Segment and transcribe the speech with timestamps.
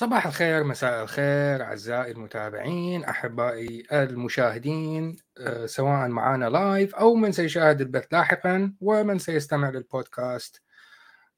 [0.00, 7.80] صباح الخير مساء الخير أعزائي المتابعين أحبائي المشاهدين آه، سواء معنا لايف أو من سيشاهد
[7.80, 10.62] البث لاحقا ومن سيستمع للبودكاست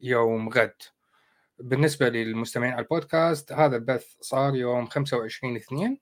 [0.01, 0.75] يوم غد.
[1.59, 5.99] بالنسبة للمستمعين على البودكاست هذا البث صار يوم 25 اثنين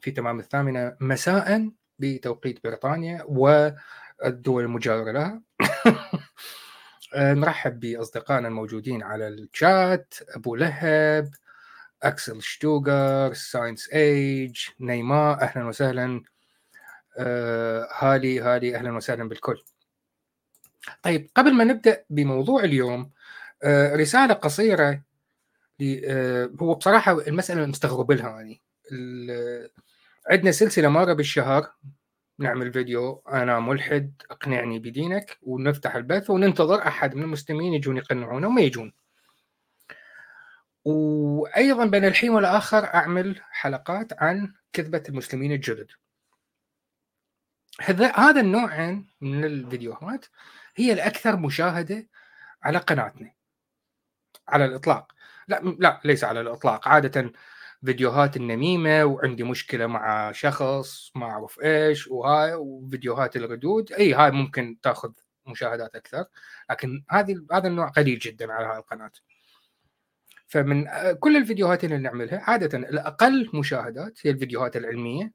[0.00, 5.42] في تمام الثامنة مساء بتوقيت بريطانيا والدول المجاورة لها.
[7.14, 11.30] آه، نرحب بأصدقائنا الموجودين على الشات أبو لهب
[12.04, 16.22] أكسل شتوغر ساينس إيج نيمار أهلا وسهلا.
[17.18, 19.62] آه هالي هالي أهلا وسهلا بالكل.
[21.02, 23.10] طيب قبل ما نبدأ بموضوع اليوم
[23.62, 25.02] آه رسالة قصيرة
[26.04, 28.60] آه هو بصراحة المسألة مستغرب لها يعني.
[30.30, 31.72] عندنا سلسلة مرة بالشهر
[32.38, 38.60] نعمل فيديو أنا ملحد اقنعني بدينك ونفتح البث وننتظر أحد من المسلمين يجون يقنعونا وما
[38.62, 38.92] يجون.
[40.84, 45.90] وأيضا بين الحين والآخر أعمل حلقات عن كذبة المسلمين الجدد.
[47.80, 50.26] هذا هذا النوع من الفيديوهات
[50.76, 52.08] هي الأكثر مشاهدة
[52.62, 53.32] على قناتنا.
[54.48, 55.12] على الإطلاق.
[55.48, 56.88] لا لا ليس على الإطلاق.
[56.88, 57.32] عادة
[57.84, 63.92] فيديوهات النميمة وعندي مشكلة مع شخص ما أعرف إيش وهاي وفيديوهات الردود.
[63.92, 65.12] إي هاي ممكن تأخذ
[65.46, 66.24] مشاهدات أكثر.
[66.70, 69.12] لكن هذه هذا النوع قليل جدا على هاي القناة.
[70.54, 70.86] فمن
[71.20, 75.32] كل الفيديوهات اللي نعملها عادة الأقل مشاهدات هي الفيديوهات العلمية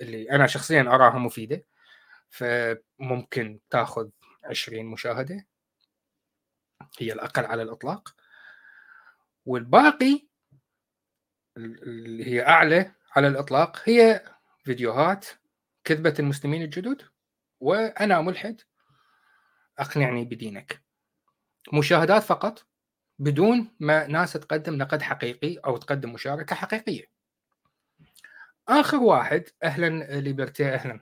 [0.00, 1.64] اللي أنا شخصيا أراها مفيدة
[2.28, 4.08] فممكن تاخذ
[4.44, 5.46] 20 مشاهدة.
[6.98, 8.14] هي الأقل على الإطلاق.
[9.46, 10.26] والباقي
[11.56, 14.24] اللي هي أعلى على الإطلاق هي
[14.64, 15.26] فيديوهات
[15.84, 17.02] كذبة المسلمين الجدد.
[17.60, 18.60] وأنا ملحد
[19.78, 20.82] أقنعني بدينك.
[21.72, 22.69] مشاهدات فقط.
[23.20, 27.04] بدون ما ناس تقدم نقد حقيقي أو تقدم مشاركة حقيقية.
[28.68, 31.00] آخر واحد أهلا ليبرتي أهلا.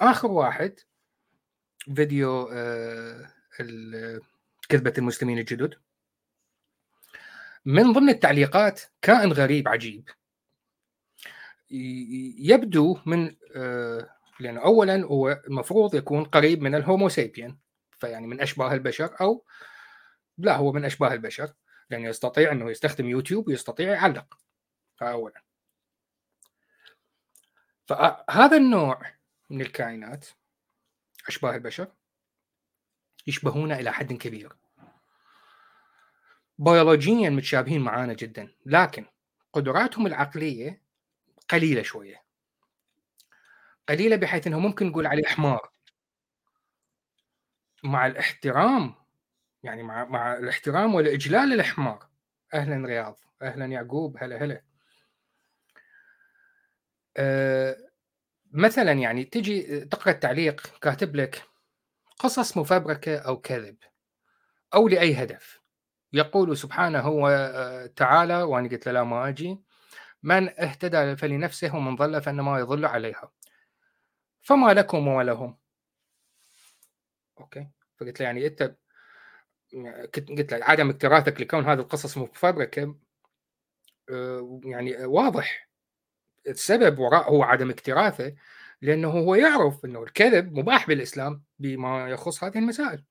[0.00, 0.80] آخر واحد
[1.94, 3.30] فيديو آه
[4.68, 5.74] كذبة المسلمين الجدد.
[7.64, 10.08] من ضمن التعليقات كائن غريب عجيب.
[12.38, 14.08] يبدو من آه،
[14.40, 17.56] لأنه أولا هو المفروض يكون قريب من الهومو سيبيان
[17.98, 19.44] فيعني من أشباه البشر أو
[20.38, 21.52] لا هو من أشباه البشر
[21.90, 24.38] لأنه يستطيع أنه يستخدم يوتيوب ويستطيع يعلق
[25.02, 25.42] أولا.
[27.86, 29.02] فهذا النوع
[29.50, 30.26] من الكائنات
[31.28, 31.92] أشباه البشر
[33.26, 34.52] يشبهون إلى حد كبير.
[36.58, 39.06] بيولوجيا متشابهين معانا جدا لكن
[39.52, 40.82] قدراتهم العقلية
[41.48, 42.24] قليلة شوية.
[43.88, 45.70] قليلة بحيث إنه ممكن نقول عليه حمار.
[47.82, 49.03] مع الاحترام
[49.64, 52.08] يعني مع مع الاحترام والإجلال للحمار
[52.54, 54.62] أهلا رياض أهلا يعقوب هلا هلا.
[57.16, 57.76] أه
[58.52, 61.42] مثلا يعني تجي تقرأ التعليق كاتب لك
[62.18, 63.76] قصص مفبركة أو كذب
[64.74, 65.60] أو لأي هدف.
[66.12, 69.60] يقول سبحانه وتعالى وأنا قلت له لا ما أجي.
[70.22, 73.32] من اهتدى فلنفسه ومن ضل فإنما يضل عليها.
[74.42, 75.58] فما لكم ولهم
[77.40, 77.68] أوكي؟
[78.00, 78.76] فقلت له يعني أنت
[80.14, 82.94] قلت له عدم اكتراثك لكون هذه القصص مفبركة
[84.10, 85.68] آه، يعني واضح.
[86.48, 88.34] السبب وراء هو عدم اكتراثه
[88.82, 93.04] لأنه هو يعرف أنه الكذب مباح بالإسلام بما يخص هذه المسائل.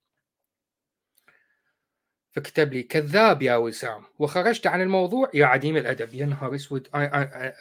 [2.31, 5.29] فكتب لي كذاب يا وسام وخرجت عن الموضوع.
[5.33, 7.53] يا عديم الأدب يا نهار أسود أنا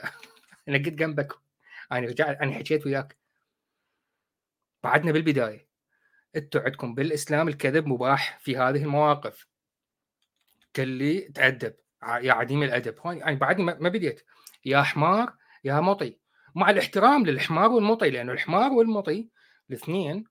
[0.69, 1.33] قد جنبك
[1.93, 3.17] أنا رجعت أنا حكيت وياك.
[4.85, 5.72] بعدنا بالبداية.
[6.37, 9.47] أنتوا عندكم بالإسلام الكذب مباح في هذه المواقف.
[10.77, 12.95] قال لي تأدب يا عديم الأدب.
[13.05, 14.23] يعني بعدني ما بديت.
[14.65, 16.19] يا حمار يا مطي.
[16.55, 19.29] مع الاحترام للحمار والمطي لأنه الحمار والمطي
[19.71, 20.25] الاثنين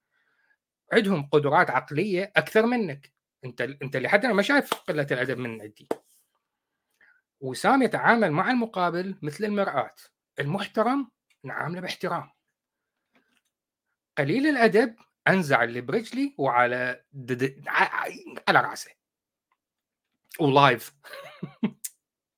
[0.93, 3.13] عندهم قدرات عقلية أكثر منك.
[3.45, 5.87] انت انت لحد ما شايف قلة الأدب من عندي.
[7.39, 9.95] وسام يتعامل مع المقابل مثل المرآة.
[10.39, 11.11] المحترم
[11.43, 12.31] نعامله باحترام.
[14.17, 14.95] قليل الأدب
[15.27, 17.63] انزع اللي برجلي وعلى دد...
[18.47, 18.91] على راسه
[20.39, 20.93] ولايف.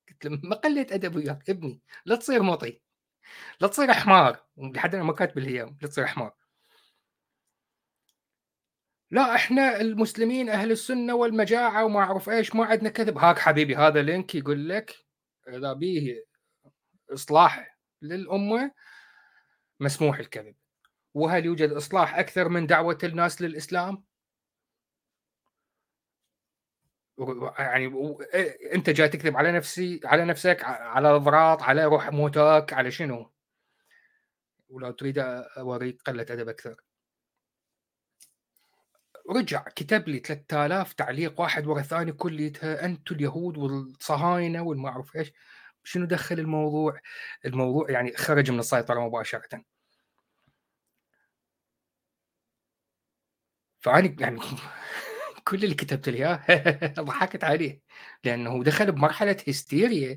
[0.08, 2.80] قلت له ما قلت أدب وياك ابني لا تصير مطي
[3.60, 4.44] لا تصير حمار.
[4.56, 6.34] لحد ما كاتب الهيام لا تصير حمار.
[9.10, 13.18] لا إحنا المسلمين أهل السنة والمجاعة وما أعرف إيش ما عندنا كذب.
[13.18, 15.06] هاك حبيبي هذا لينك يقول لك
[15.48, 16.24] إذا بيه
[17.10, 18.72] إصلاح للأمة
[19.80, 20.56] مسموح الكذب.
[21.14, 24.04] وهل يوجد إصلاح أكثر من دعوة الناس للإسلام؟
[27.58, 28.16] يعني
[28.74, 33.30] أنت جاي تكذب على نفسي على نفسك على أضراط على روح موتك على شنو؟
[34.68, 36.76] ولو تريد أوريك قلة أدب أكثر.
[39.30, 45.32] رجع كتب لي 3000 تعليق واحد ورا الثاني كليتها أنتم اليهود والصهاينة والما اعرف إيش؟
[45.84, 47.00] شنو دخل الموضوع؟
[47.44, 49.73] الموضوع يعني خرج من السيطرة مباشرة.
[53.84, 54.40] فاني يعني
[55.48, 57.80] كل اللي كتبت لي اياه ضحكت عليه.
[58.24, 60.16] لأنه دخل بمرحلة هستيريا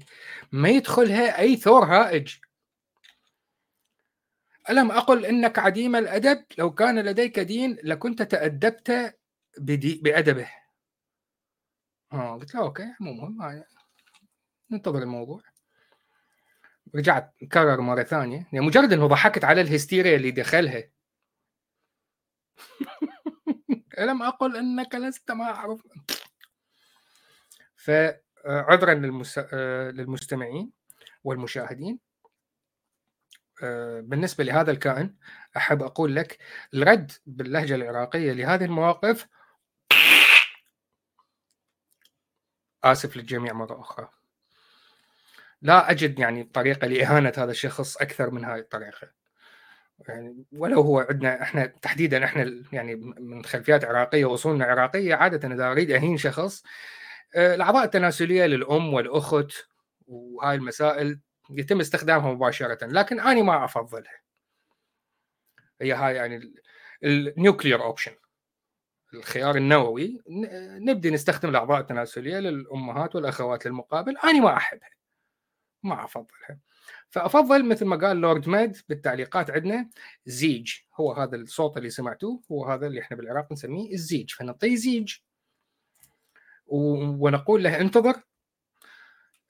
[0.52, 2.36] ما يدخلها أي ثور هائج.
[4.70, 9.18] ألم أقل إنك عديم الأدب؟ لو كان لديك دين لكنت تأدبت
[9.58, 10.50] بدي بأدبه.
[12.14, 13.64] آه قلت له okay مو مهم
[14.72, 15.42] ننتظر الموضوع.
[16.96, 18.48] رجعت كرر مرة ثانية.
[18.54, 20.84] يعني مجرد إنه ضحكت على الهستيريا اللي دخلها.
[24.00, 25.82] ألم أقل أنك لست ما أعرف
[27.76, 29.40] فعذرا للمس...
[29.94, 30.72] للمستمعين
[31.24, 32.00] والمشاهدين.
[34.02, 35.16] بالنسبة لهذا الكائن
[35.58, 36.38] أحب أقول لك
[36.74, 39.28] الرد باللهجة العراقية لهذه المواقف
[42.84, 44.10] آسف للجميع مرة أخرى.
[45.62, 49.12] لا أجد يعني طريقة لإهانة هذا الشخص أكثر من هذه الطريقة.
[50.08, 55.72] يعني ولو هو عندنا إحنا تحديدا إحنا يعني من خلفيات عراقية وأصولنا عراقيه عادة إذا
[55.72, 56.64] أريد أهين شخص
[57.36, 59.52] آه، الأعضاء التناسلية للأم والأخت
[60.08, 64.22] وهاي المسائل يتم استخدامها مباشرة لكن أنا ما أفضلها.
[65.82, 66.54] هي هاي يعني
[67.04, 68.12] ال nuclear option
[69.14, 70.22] الخيار النووي
[70.80, 74.18] نبدي نستخدم الأعضاء التناسلية للأمهات والأخوات للمقابل.
[74.18, 74.90] أنا ما أحبها.
[75.84, 76.60] ما أفضلها.
[77.10, 79.90] فأفضل مثل ما قال لورد ميد بالتعليقات عندنا
[80.26, 80.74] زيج.
[80.96, 85.14] هو هذا الصوت اللي سمعتوه هو هذا اللي إحنا بالعراق نسميه الزيج فنعطيه زيج.
[86.68, 88.22] ونقول له انتظر.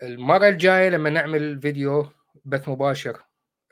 [0.04, 2.10] المرة الجاية لما نعمل فيديو
[2.46, 3.24] بث مباشر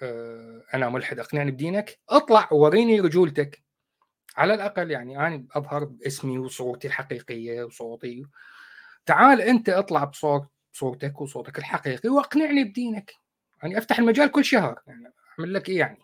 [0.01, 1.99] آه، أنا ملحد أقنعني بدينك.
[2.09, 3.63] اطلع ووريني رجولتك.
[4.37, 8.25] على الأقل يعني أنا أظهر باسمي وصورتي الحقيقية وصوتي.
[9.05, 13.24] تعال أنت اطلع بصوت صورتك وصوتك الحقيقي وأقنعني بدينك.
[13.65, 15.99] يعني أفتح المجال كل شهر يعني أعمل لك إيه يعني؟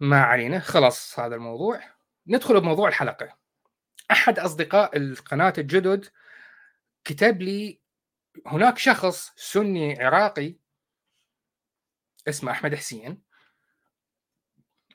[0.00, 1.82] ما علينا خلاص هذا الموضوع.
[2.26, 3.38] ندخل بموضوع الحلقة.
[4.10, 6.06] أحد أصدقاء القناة الجدد
[7.04, 7.80] كتب لي
[8.46, 10.56] هناك شخص سني عراقي
[12.28, 13.22] اسمه أحمد حسين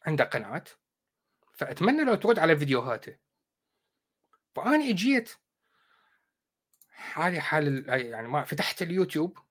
[0.06, 0.64] عنده قناة
[1.54, 3.18] فأتمنى لو ترد على فيديوهاته.
[4.56, 5.32] فأنا إجيت
[6.90, 9.47] حالي حال يعني ما فتحت اليوتيوب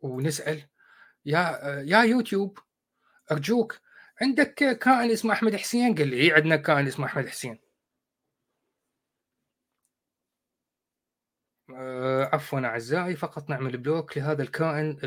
[0.00, 0.62] ونسأل
[1.26, 2.58] يا يا يوتيوب
[3.32, 3.80] أرجوك
[4.22, 7.58] عندك كائن اسمه أحمد حسين؟ قال لي إيه عندنا كائن اسمه أحمد حسين.
[11.70, 14.98] آه، عفوا أعزائي فقط نعمل block لهذا الكائن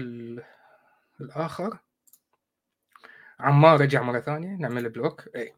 [1.22, 1.80] الآخر.
[3.40, 5.56] عمار رجع مرة ثانية نعمل block اي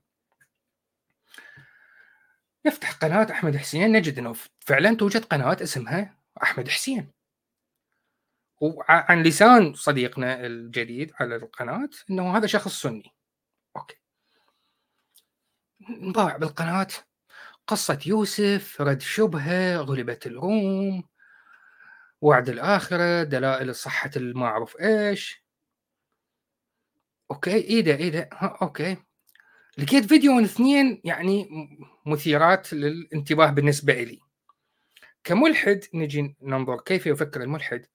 [2.66, 7.23] نفتح قناة أحمد حسين نجد أنه فعلا توجد قناة اسمها أحمد حسين.
[8.64, 13.14] وعن لسان صديقنا الجديد على القناة أنه هذا شخص سني.
[13.78, 13.96] okay.
[15.90, 16.88] نباوع بالقناة.
[17.68, 21.04] قصة يوسف رد شبهة غلبت الروم
[22.22, 25.44] وعد الآخرة دلائل صحة ما أعرف إيش.
[27.32, 28.30] okay إيه ده إيه ده.
[28.62, 28.98] okay.
[29.78, 31.50] لقيت فيديو اثنين يعني
[32.06, 34.20] مثيرات للانتباه بالنسبة لي
[35.24, 37.86] كملحد نجي ننظر كيف يفكر الملحد.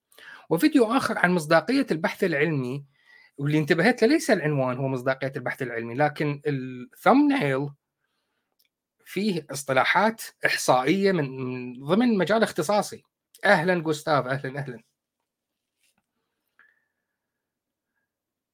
[0.49, 2.85] وفيديو آخر عن مصداقية البحث العلمي
[3.37, 7.69] واللي انتبهت له ليس العنوان هو مصداقية البحث العلمي لكن ال thumbnail
[9.05, 13.03] فيه اصطلاحات إحصائية من ضمن مجال اختصاصي.
[13.45, 14.83] أهلا جوستاف أهلا أهلا.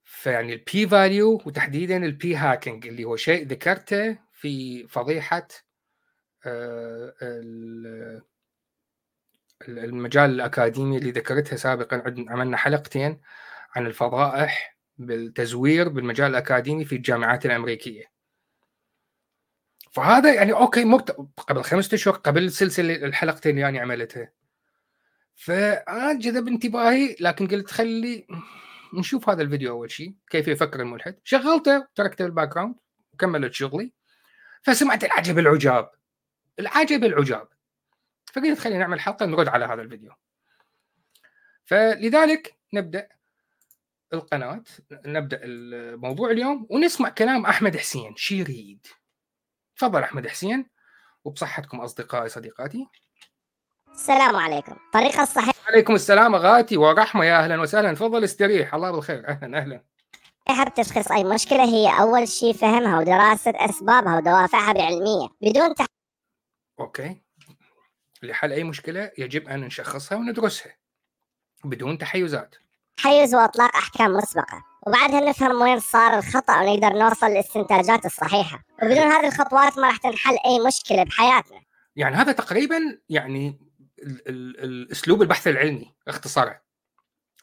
[0.03, 5.47] فيعني ال p-value وتحديدا ال p-hacking اللي هو شيء ذكرته في فضيحة
[6.45, 7.13] آه،
[9.67, 13.21] المجال الأكاديمي اللي ذكرتها سابقا عملنا حلقتين
[13.75, 18.11] عن الفضائح بالتزوير بالمجال الأكاديمي في الجامعات الأمريكية.
[19.91, 21.11] فهذا يعني okay مبت...
[21.37, 24.31] قبل خمسة أشهر قبل سلسلة الحلقتين اللي أنا عملتها.
[25.35, 28.27] فأنا جذب انتباهي لكن قلت خلي
[28.93, 32.75] نشوف هذا الفيديو أول شيء كيف يفكر الملحد شغلته تركته بال background
[33.13, 33.93] وكملت شغلي
[34.61, 35.91] فسمعت العجب العجاب
[36.59, 37.47] العجب العجاب
[38.35, 40.11] فقلت خلينا نعمل حلقة نرد على هذا الفيديو.
[41.65, 43.09] فلذلك نبدأ
[44.13, 48.87] القناة نبدأ الموضوع اليوم ونسمع كلام أحمد حسين شي يريد
[49.77, 50.69] تفضل أحمد حسين
[51.23, 52.87] وبصحتكم أصدقائي صديقاتي.
[53.91, 54.77] السلام عليكم.
[54.93, 55.53] طريقة الصحيحة.
[55.67, 57.25] عليكم السلام أغاتي ورحمة.
[57.25, 57.93] يا أهلا وسهلا.
[57.93, 58.75] تفضل استريح.
[58.75, 59.27] الله بالخير.
[59.27, 59.83] أهلا أهلا.
[60.69, 61.11] بتشخيص.
[61.11, 65.85] أي مشكلة هي أول شيء فهمها ودراسة أسبابها ودوافعها بعلمية بدون تح...
[66.79, 67.24] أوكي.
[68.23, 70.75] لحل أي مشكلة يجب أن نشخصها وندرسها
[71.63, 72.55] بدون تحيزات.
[72.97, 78.63] تحيز وإطلاق أحكام مسبقة وبعدها نفهم وين صار الخطأ ونقدر نوصل للاستنتاجات الصحيحة.
[78.83, 81.61] وبدون هذه الخطوات ما راح تنحل أي مشكلة بحياتنا.
[81.95, 83.59] يعني هذا تقريبا يعني
[83.99, 86.61] ال- ال- الأسلوب البحث العلمي اختصاره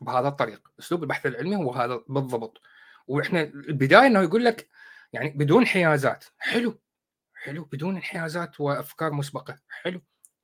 [0.01, 0.69] بهذا الطريق.
[0.81, 2.61] أسلوب البحث العلمي هو هذا بالضبط.
[3.07, 4.69] وإحنا البداية إنه يقول لك
[5.13, 6.25] يعني بدون حيازات.
[6.39, 6.81] حلو
[7.35, 9.59] حلو بدون انحيازات وأفكار مسبقة.
[9.83, 10.01] حلو.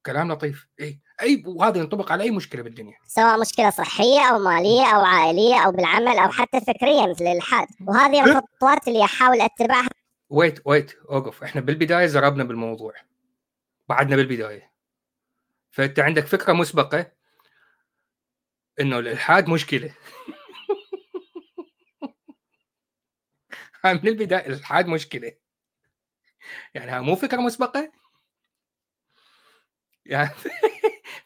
[0.07, 0.67] كلام لطيف.
[0.81, 2.97] اي أي وهذا ينطبق على أي مشكلة بالدنيا.
[3.07, 8.25] سواء مشكلة صحية أو مالية أو عائلية أو بالعمل أو حتى فكرية مثل الإلحاد وهذه
[8.25, 9.89] الخطوات اللي أحاول أتبعها.
[10.31, 11.43] ويت ويت أوقف.
[11.43, 12.95] إحنا بالبداية زربنا بالموضوع.
[13.89, 14.73] بعدنا بالبداية.
[15.71, 17.13] فأنت عندك فكرة مسبقة
[18.81, 19.95] إنه الإلحاد مشكلة.
[23.85, 25.33] من البداية الإلحاد مشكلة.
[26.75, 27.93] يعني ها مو فكرة مسبقة؟
[30.09, 30.31] يعني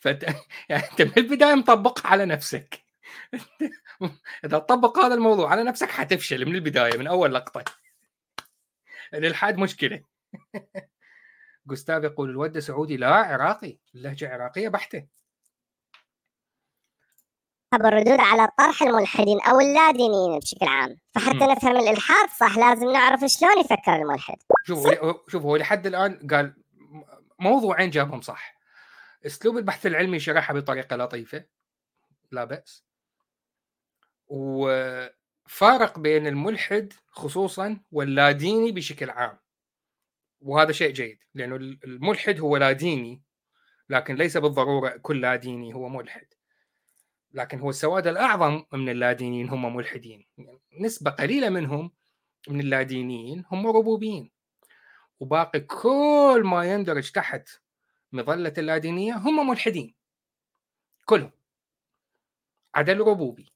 [0.69, 2.85] يعني انت من البداية مطبقها على نفسك.
[4.45, 7.65] إذا تطبق هذا الموضوع على نفسك حتفشل من البداية من أول لقطة.
[9.15, 10.03] الالحاد مشكلة.
[11.67, 15.07] جوستاف يقول الود سعودي لا عراقي اللهجة عراقية بحتة.
[17.73, 20.97] بالردود على طرح الملحدين أو اللادينيين بشكل عام.
[21.15, 21.51] فحتى مم.
[21.51, 24.37] نفهم الإلحاد صح لازم نعرف شلون يفكر الملحد.
[24.67, 24.89] شوف
[25.29, 26.55] شوف هو لحد الآن قال
[27.39, 28.62] موضوعين جابهم صح.
[29.27, 31.45] أسلوب البحث العلمي شرحها بطريقة لطيفة.
[32.31, 32.85] لا بأس.
[34.27, 39.39] وفارق بين الملحد خصوصا واللاديني بشكل عام.
[40.41, 43.23] وهذا شيء جيد لأنه الملحد هو لا ديني
[43.89, 46.27] لكن ليس بالضرورة كل لا ديني هو ملحد.
[47.33, 50.27] لكن هو السواد الأعظم من اللادينيين هم ملحدين.
[50.39, 51.93] يعني نسبة قليلة منهم
[52.49, 54.31] من اللادينيين هم ربوبيين.
[55.21, 57.49] وباقي كل ما يندرج تحت
[58.13, 59.95] مظلة اللادينيه هم ملحدين.
[61.05, 61.33] كلهم.
[62.75, 63.53] عدا الربوبي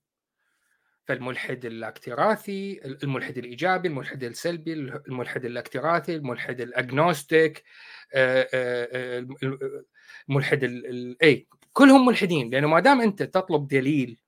[1.04, 7.64] فالملحد الاكتراثي الملحد الإيجابي الملحد السلبي الملحد الاكتراثي الملحد الأجنوستيك
[8.14, 9.84] آه، آه، آه،
[10.28, 12.50] الملحد ال- ال- اي كلهم ملحدين.
[12.50, 14.20] لأنه ما دام أنت تطلب دليل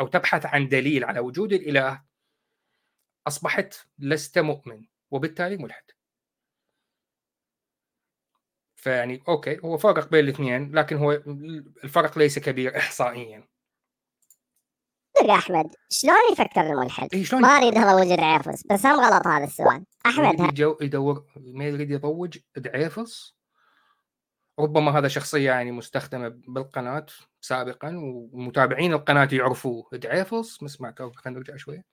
[0.00, 2.02] أو تبحث عن دليل على وجود الإله
[3.26, 5.84] أصبحت لست مؤمن وبالتالي ملحد.
[8.76, 11.12] فيعني أوكي هو فرق بين الاثنين لكن هو
[11.84, 13.48] الفرق ليس كبير احصائيا.
[15.18, 19.26] صدق أحمد شلون يفكر الملحد؟ اي شلون ما أريد هذا وجه عيفس بس هم غلط
[19.26, 19.84] هذا السؤال.
[20.06, 23.36] يجو- يدور ما يريد يروج دعيفص
[24.58, 27.06] ربما هذا شخصية يعني مستخدمة بالقناة
[27.40, 27.88] سابقا
[28.32, 29.88] ومتابعين القناة يعرفوه.
[29.92, 31.84] دعيفص ما سمعت خلينا نرجع شوية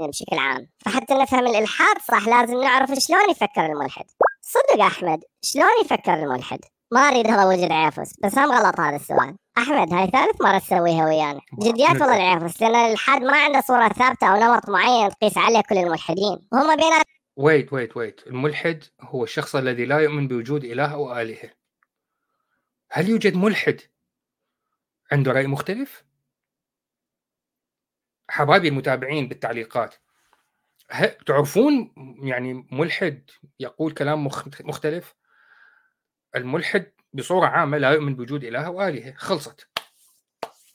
[0.00, 0.68] بشكل عام.
[0.78, 4.04] فحتى نفهم الإلحاد صح لازم نعرف شلون يفكر الملحد.
[4.46, 6.58] صدق أحمد شلون يفكر الملحد؟
[6.92, 9.36] ما أريد هذا وجه عيفس بس هم غلط هذا السؤال.
[9.58, 11.40] أحمد هاي ثالث مرة تسويها ويانا.
[11.62, 15.78] جديات والله العيفس لأن الإلحاد ما عنده صورة ثابتة أو نمط معين تقيس عليه كل
[15.78, 16.48] الملحدين.
[16.52, 21.50] وهم بينات ويت ويت ويت الملحد هو الشخص الذي لا يؤمن بوجود إله أو آلهة.
[22.90, 23.80] هل يوجد ملحد
[25.12, 26.04] عنده رأي مختلف؟
[28.30, 29.94] حبايبي المتابعين بالتعليقات.
[31.26, 35.14] تعرفون يعني ملحد يقول كلام مخ- مختلف؟
[36.36, 39.68] الملحد بصورة عامة لا يؤمن بوجود إله أو آلهة خلصت.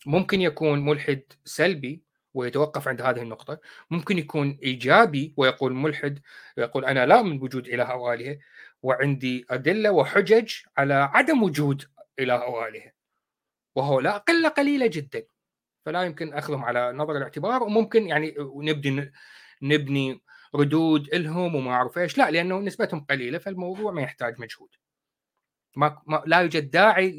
[0.05, 6.19] ممكن يكون ملحد سلبي ويتوقف عند هذه النقطة ممكن يكون إيجابي ويقول ملحد
[6.57, 8.37] ويقول أنا لا أؤمن بوجود إله أو آلهة
[8.83, 11.83] وعندي أدلة وحجج على عدم وجود
[12.19, 12.91] إله أو آلهة
[13.75, 15.23] وهو لا قلة قليلة جدا.
[15.85, 19.11] فلا يمكن أخذهم على نظر الاعتبار وممكن يعني نبدي
[19.61, 20.21] نبني
[20.55, 24.69] ردود لهم وما أعرف إيش لا لأنه نسبتهم قليلة فالموضوع ما يحتاج مجهود
[25.75, 27.11] ما, ما لا يوجد داعي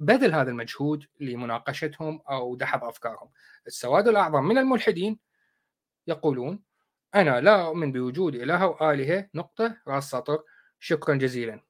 [0.00, 3.30] لبذل هذا المجهود لمناقشتهم أو دحض أفكارهم.
[3.66, 5.18] السواد الأعظم من الملحدين
[6.06, 6.62] يقولون
[7.14, 10.42] أنا لا أؤمن بوجود إله أو آلهة نقطة راس سطر
[10.80, 11.60] شكرا جزيلا.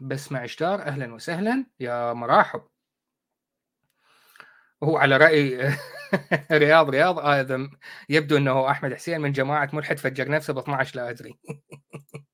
[0.00, 2.62] بسمع إشتار أهلا وسهلا يا مراحب.
[4.82, 5.72] هو على رأي
[6.52, 7.70] رياض رياض أيضا
[8.08, 11.38] يبدو إنه أحمد حسين من جماعة ملحد فجر نفسه ب 12 لا أدري.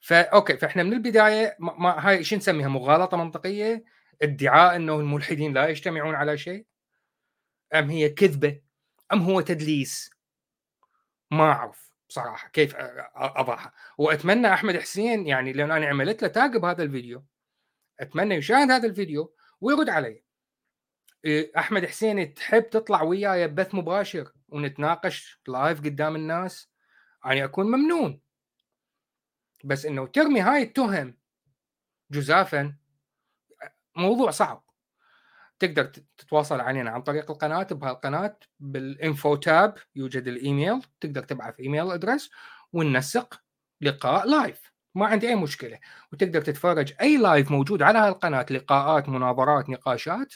[0.00, 3.84] فا أوكي فإحنا من البداية ما, ما هاي شو نسميها؟ مغالطة منطقية؟
[4.22, 6.66] ادعاء إنه الملحدين لا يجتمعون على شيء؟
[7.74, 8.60] أم هي كذبة؟
[9.12, 10.10] أم هو تدليس؟
[11.30, 12.74] ما أعرف بصراحه كيف
[13.16, 13.72] أضعها.
[13.98, 17.24] وأتمنى أحمد حسين يعني لأن أنا عملت له tag بهذا الفيديو
[18.00, 20.25] أتمنى يشاهد هذا الفيديو ويرد علي.
[21.58, 26.70] أحمد حسين تحب تطلع وياي بث مباشر ونتناقش live قدام الناس؟
[27.24, 28.20] يعني أكون ممنون.
[29.64, 31.18] بس إنه ترمي هاي التهم
[32.10, 32.74] جزافا
[33.96, 34.64] موضوع صعب.
[35.58, 35.84] تقدر
[36.18, 42.30] تتواصل علينا عن طريق القناة بهالقناة بال info tab يوجد الإيميل تقدر تبعث email address
[42.72, 43.40] وننسق
[43.80, 45.78] لقاء live ما عندي أي مشكلة.
[46.12, 50.34] وتقدر تتفرج أي live موجود على هالقناة لقاءات مناظرات نقاشات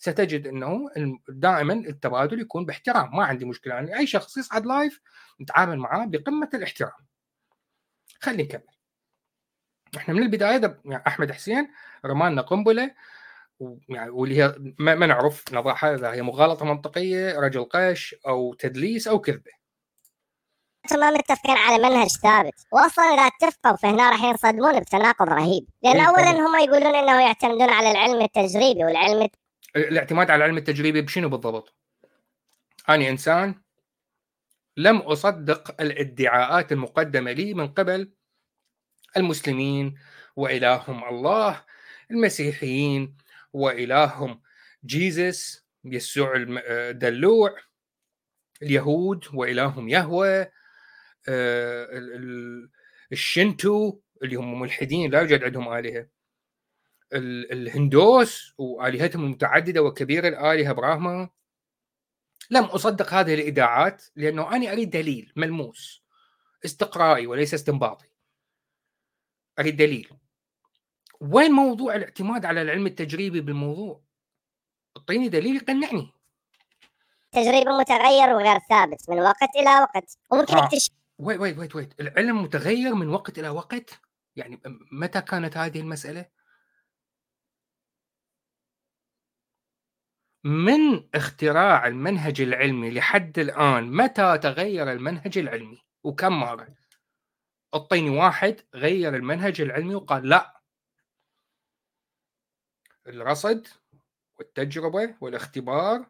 [0.00, 0.90] ستجد أنه
[1.28, 3.74] دائما التبادل يكون باحترام ما عندي مشكلة.
[3.74, 5.00] يعني أي شخص يصعد live
[5.40, 7.06] نتعامل معاه بقمة الاحترام.
[8.20, 8.62] خلينا نكمل.
[9.96, 11.70] إحنا من البداية يعني أحمد حسين
[12.04, 12.94] رمالنا قنبله
[13.88, 19.08] يعني واللي هي ما, ما نعرف نضعها إذا هي مغالطة منطقية رجل قش أو تدليس
[19.08, 19.50] أو كذبة.
[20.92, 22.66] ما متفقين على منهج ثابت.
[22.72, 25.66] واصلا إذا اتفقوا فهنا راح ينصدمون بتناقض رهيب.
[25.82, 29.28] لأن إيه، اولا هم يقولون إنه يعتمدون على العلم التجريبي والعلم
[29.76, 31.74] الاعتماد على العلم التجريبي بشنو بالضبط؟
[32.88, 33.54] أنا إنسان
[34.76, 38.12] لم أصدق الادعاءات المقدمة لي من قبل
[39.16, 39.94] المسلمين
[40.36, 41.64] وإلههم الله
[42.10, 43.16] المسيحيين
[43.52, 44.42] وإلههم
[44.84, 47.56] جيزس يسوع الدلوع
[48.62, 50.46] اليهود وإلههم يهوى
[51.28, 51.86] آه،
[53.12, 56.06] الشنتو اللي هم ملحدين لا يوجد عندهم آلهة
[57.12, 61.28] الهندوس وآلهتهم المتعددة وكبير الآلهة براهما
[62.50, 66.04] لم أصدق هذه الادعاءات لأنه أنا أريد دليل ملموس
[66.64, 68.06] استقرائي وليس استنباطي.
[69.58, 70.10] أريد دليل.
[71.20, 74.02] وين موضوع الاعتماد على العلم التجريبي بالموضوع؟
[74.96, 76.12] أعطيني دليل يقنعني.
[77.32, 80.18] تجريبي متغير وغير ثابت من وقت إلى وقت.
[80.30, 80.64] وممكن آه.
[80.64, 82.00] اكتشف wait wait wait wait.
[82.00, 84.00] العلم متغير من وقت إلى وقت؟
[84.36, 84.60] يعني
[84.92, 86.39] متى كانت هذه المسألة؟
[90.44, 96.68] من اختراع المنهج العلمي لحد الآن متى تغير المنهج العلمي؟ وكم مرة؟
[97.74, 100.60] أعطيني واحد غير المنهج العلمي وقال لا.
[103.06, 103.66] الرصد
[104.38, 106.06] والتجربة والاختبار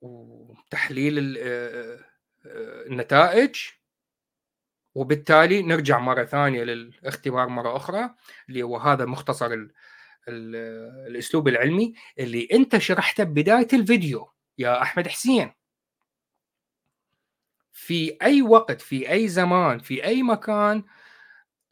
[0.00, 2.04] وتحليل آه،
[2.46, 3.56] آه، النتائج.
[4.94, 8.14] وبالتالي نرجع مرة ثانية للاختبار مرة أخرى
[8.48, 9.66] اللي هو هذا مختصر
[10.28, 15.52] الأسلوب العلمي اللي أنت شرحته ببدايه الفيديو يا أحمد حسين.
[17.72, 20.84] في أي وقت في أي زمان في أي مكان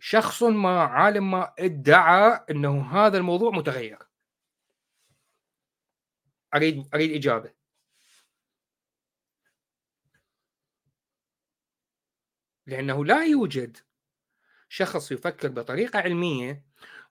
[0.01, 3.99] شخص ما عالم ما ادعى إنه هذا الموضوع متغير.
[6.55, 7.53] أريد أريد إجابة.
[12.67, 13.77] لأنه لا يوجد
[14.69, 16.65] شخص يفكر بطريقة علمية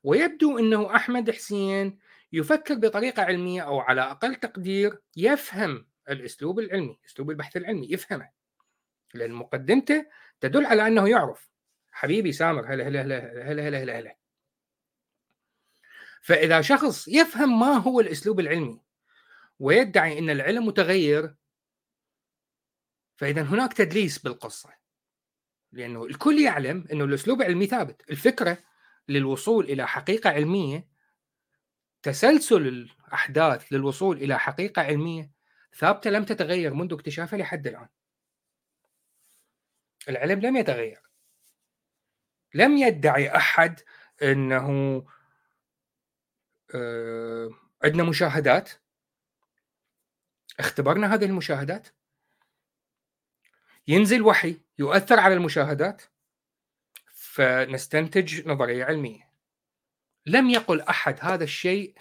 [0.04, 2.00] ويبدو إنه أحمد حسين
[2.34, 8.30] يفكر بطريقة علمية أو على أقل تقدير يفهم الأسلوب العلمي، أسلوب البحث العلمي يفهمه.
[9.14, 10.06] لأن مقدمته
[10.42, 11.52] تدل على أنه يعرف.
[11.92, 14.18] حبيبي سامر هلا هلا هلا هلا هلا هلا.
[16.22, 18.82] فإذا شخص يفهم ما هو الأسلوب العلمي
[19.60, 21.36] ويدعي إن العلم متغير
[23.16, 24.70] فإذا هناك تدليس بالقصة.
[25.72, 28.58] لأنه الكل يعلم إنه الأسلوب العلمي ثابت، الفكرة
[29.10, 30.88] للوصول إلى حقيقة علمية
[32.04, 35.32] تسلسل الأحداث للوصول إلى حقيقة علمية
[35.76, 37.88] ثابتة لم تتغير منذ اكتشافها لحد الآن.
[40.10, 41.02] العلم لم يتغير.
[42.54, 43.80] لم يدعي أحد
[44.24, 45.06] أنه
[46.76, 47.50] آه،
[47.84, 48.72] عندنا مشاهدات
[50.60, 51.88] اختبرنا هذه المشاهدات
[53.88, 56.02] ينزل وحي يؤثر على المشاهدات
[57.32, 59.32] فنستنتج نظريه علميه
[60.26, 61.98] لم يقل أحد هذا الشيء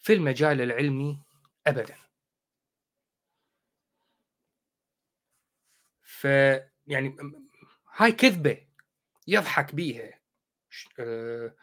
[0.00, 1.22] في المجال العلمي
[1.66, 1.96] ابدا.
[6.02, 6.24] ف
[6.86, 7.16] يعني
[7.96, 8.66] هاي كذبة
[9.26, 10.20] يضحك بيها
[10.98, 11.54] آه،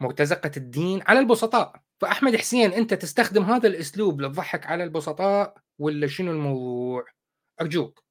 [0.00, 1.82] مرتزقة الدين على البسطاء.
[2.00, 7.04] فأحمد حسين أنت تستخدم هذا الأسلوب للضحك على البسطاء ولا شنو الموضوع؟
[7.60, 8.07] أرجوك.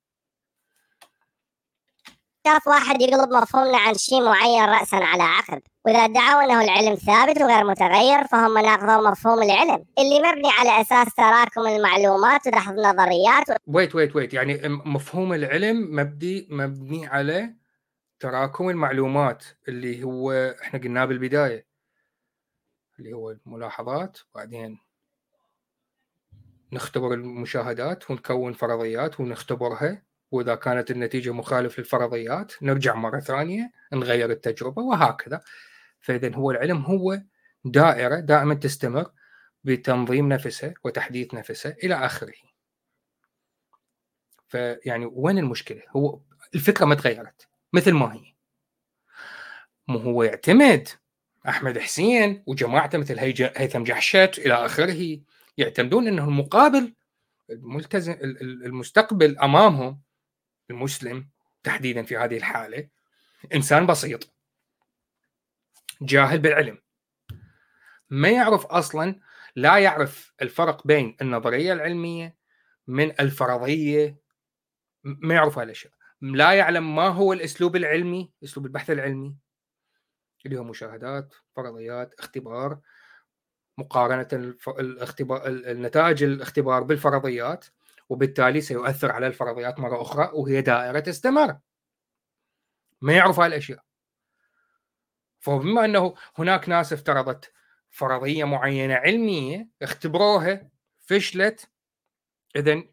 [2.48, 5.62] شاف واحد يقلب مفهومنا عن شيء معين رأسا على عقب.
[5.86, 9.86] وإذا ادعوا أنه العلم ثابت وغير متغير فهم ناقضوا مفهوم العلم.
[10.00, 16.48] اللي مبني على أساس تراكم المعلومات ودحض نظريات ويت ويت ويت يعني مفهوم العلم مبدي
[16.52, 17.54] مبني على
[18.20, 20.32] تراكم المعلومات اللي هو
[20.62, 21.68] إحنا قلناه بالبداية
[23.00, 24.18] اللي هو الملاحظات.
[24.34, 24.80] وبعدين
[26.74, 30.07] نختبر المشاهدات ونكون فرضيات ونختبرها.
[30.32, 35.42] وإذا كانت النتيجة مخالف للفرضيات نرجع مرة ثانية نغير التجربة وهكذا.
[36.02, 37.22] فاذا هو العلم هو
[37.66, 39.12] دائرة دائما تستمر
[39.64, 42.34] بتنظيم نفسها وتحديث نفسها إلى آخره.
[44.48, 46.20] فيعني وين المشكلة؟ هو
[46.56, 48.34] الفكرة ما تغيرت مثل ما هي.
[49.88, 50.88] مو هو يعتمد
[51.48, 53.20] أحمد حسين وجماعته مثل
[53.58, 55.20] هيثم جحشت إلى آخره
[55.58, 56.94] يعتمدون إنه المقابل
[57.50, 60.02] الملتزم المستقبل أمامهم.
[60.70, 61.30] المسلم
[61.64, 62.88] تحديدا في هذه الحالة
[63.54, 64.34] إنسان بسيط
[66.02, 66.78] جاهل بالعلم
[68.10, 69.20] ما يعرف أصلا
[69.56, 72.36] لا يعرف الفرق بين النظرية العلمية
[72.88, 74.18] من الفرضية
[75.04, 79.36] ما يعرف هالاشياء لا يعلم ما هو الأسلوب العلمي أسلوب البحث العلمي
[80.46, 82.80] اللي هو مشاهدات فرضيات اختبار
[83.78, 87.66] مقارنة الاختبار النتائج الاختبار بالفرضيات.
[88.10, 91.58] وبالتالي سيؤثر على الفرضيات مرة أخرى وهي دائرة تستمر
[93.02, 93.84] ما يعرف هالاشياء
[95.40, 97.54] فبما أنه هناك ناس افترضت
[97.90, 101.70] فرضية معينة علمية اختبروها فشلت
[102.56, 102.84] اذا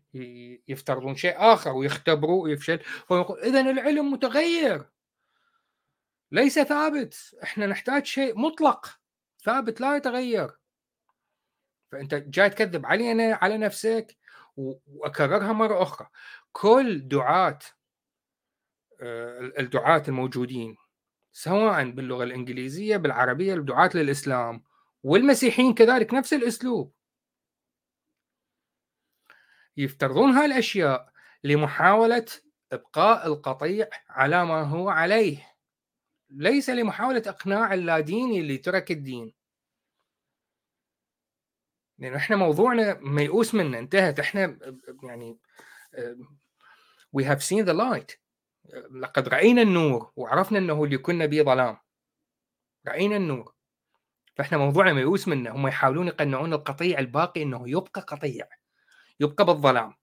[0.69, 2.79] يفترضون شيء آخر ويختبروا ويفشل.
[2.79, 4.91] فيقول اذا العلم متغير.
[6.33, 7.35] ليس ثابت.
[7.43, 9.01] إحنا نحتاج شيء مطلق.
[9.45, 10.51] ثابت لا يتغير.
[11.93, 14.17] فأنت جاي تكذب علينا على نفسك.
[14.57, 16.09] وأكررها مرة أخرى.
[16.53, 17.59] كل دعاة
[19.01, 20.77] آه، الدعاة الموجودين
[21.33, 24.65] سواء باللغة الإنجليزية بالعربية الدعاة للإسلام
[25.03, 26.93] والمسيحيين كذلك نفس الأسلوب.
[29.77, 31.13] يفترضون هالأشياء
[31.45, 32.27] لمحاولة
[32.73, 35.55] إبقاء القطيع على ما هو عليه.
[36.31, 39.35] ليس لمحاولة إقناع اللاديني اللي ترك الدين.
[41.99, 44.21] لأنه إحنا موضوعنا ميؤوس منه انتهت.
[44.21, 44.59] إحنا
[45.03, 45.39] يعني
[47.13, 48.13] we have seen the light
[49.01, 51.79] لقد رأينا النور وعرفنا إنه اللي كنا به ظلام.
[52.89, 53.55] رأينا النور.
[54.37, 55.51] فإحنا موضوعنا ميؤوس منه.
[55.51, 58.49] هم يحاولون يقنعون القطيع الباقي إنه يبقى قطيع
[59.21, 59.95] يبقى بالظلام.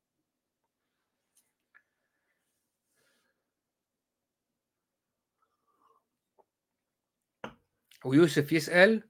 [8.05, 9.09] ويوسف يسأل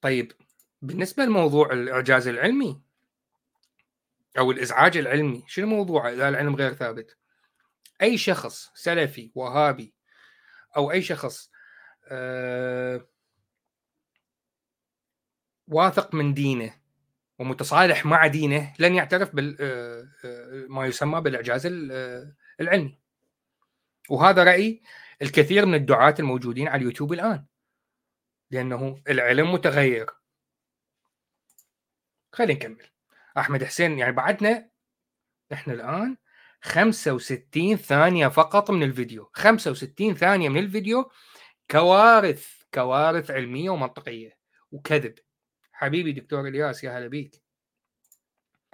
[0.00, 0.32] طيب
[0.82, 2.82] بالنسبة لموضوع الإعجاز العلمي
[4.38, 7.16] أو الإزعاج العلمي شنو موضوعه إذا العلم غير ثابت.
[8.02, 9.94] أي شخص سلفي وهابي
[10.76, 11.50] أو أي شخص
[12.08, 13.06] آه
[15.68, 16.74] واثق من دينه
[17.38, 22.98] ومتصالح مع دينه لن يعترف بال آه، آه، ما يسمى بالإعجاز آه، العلمي.
[24.10, 24.82] وهذا رأي
[25.22, 27.44] الكثير من الدعاة الموجودين على اليوتيوب الآن
[28.50, 30.06] لأنه العلم متغير.
[32.36, 32.86] خلينا نكمل.
[33.38, 34.68] أحمد حسين يعني بعدنا
[35.52, 36.16] إحنا الآن
[36.62, 39.30] 65 ثانية فقط من الفيديو.
[39.32, 41.10] 65 ثانية من الفيديو
[41.70, 44.38] كوارث كوارث علمية ومنطقية
[44.72, 45.14] وكذب.
[45.72, 47.42] حبيبي دكتور إلياس يا هلا بيك.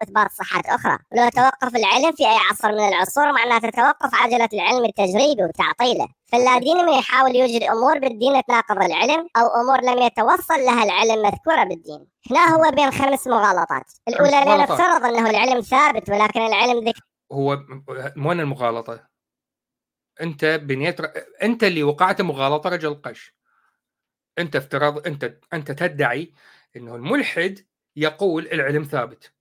[0.02, 4.84] اثبات صحات أخرى لو توقف العلم في أي عصر من العصور معناه تتوقف عجلة العلم
[4.84, 6.08] التجريبي وتعطيله.
[6.32, 11.64] فاللاديني ما يحاول يوجد أمور بالدين تناقض العلم أو أمور لم يتوصل لها العلم مذكورة
[11.64, 12.06] بالدين.
[12.30, 13.92] هنا هو بين خمس مغالطات.
[14.08, 17.00] الأولى لنفترض إنه العلم ثابت ولكن العلم ذكر
[17.32, 17.58] هو
[18.16, 19.08] وين المغالطة.
[20.20, 21.00] أنت بنيت
[21.42, 23.34] أنت اللي وقعت مغالطة رجل قش.
[24.38, 26.32] أنت افترض انت أنت تدعي
[26.76, 27.66] إنه الملحد
[27.96, 29.32] يقول العلم ثابت.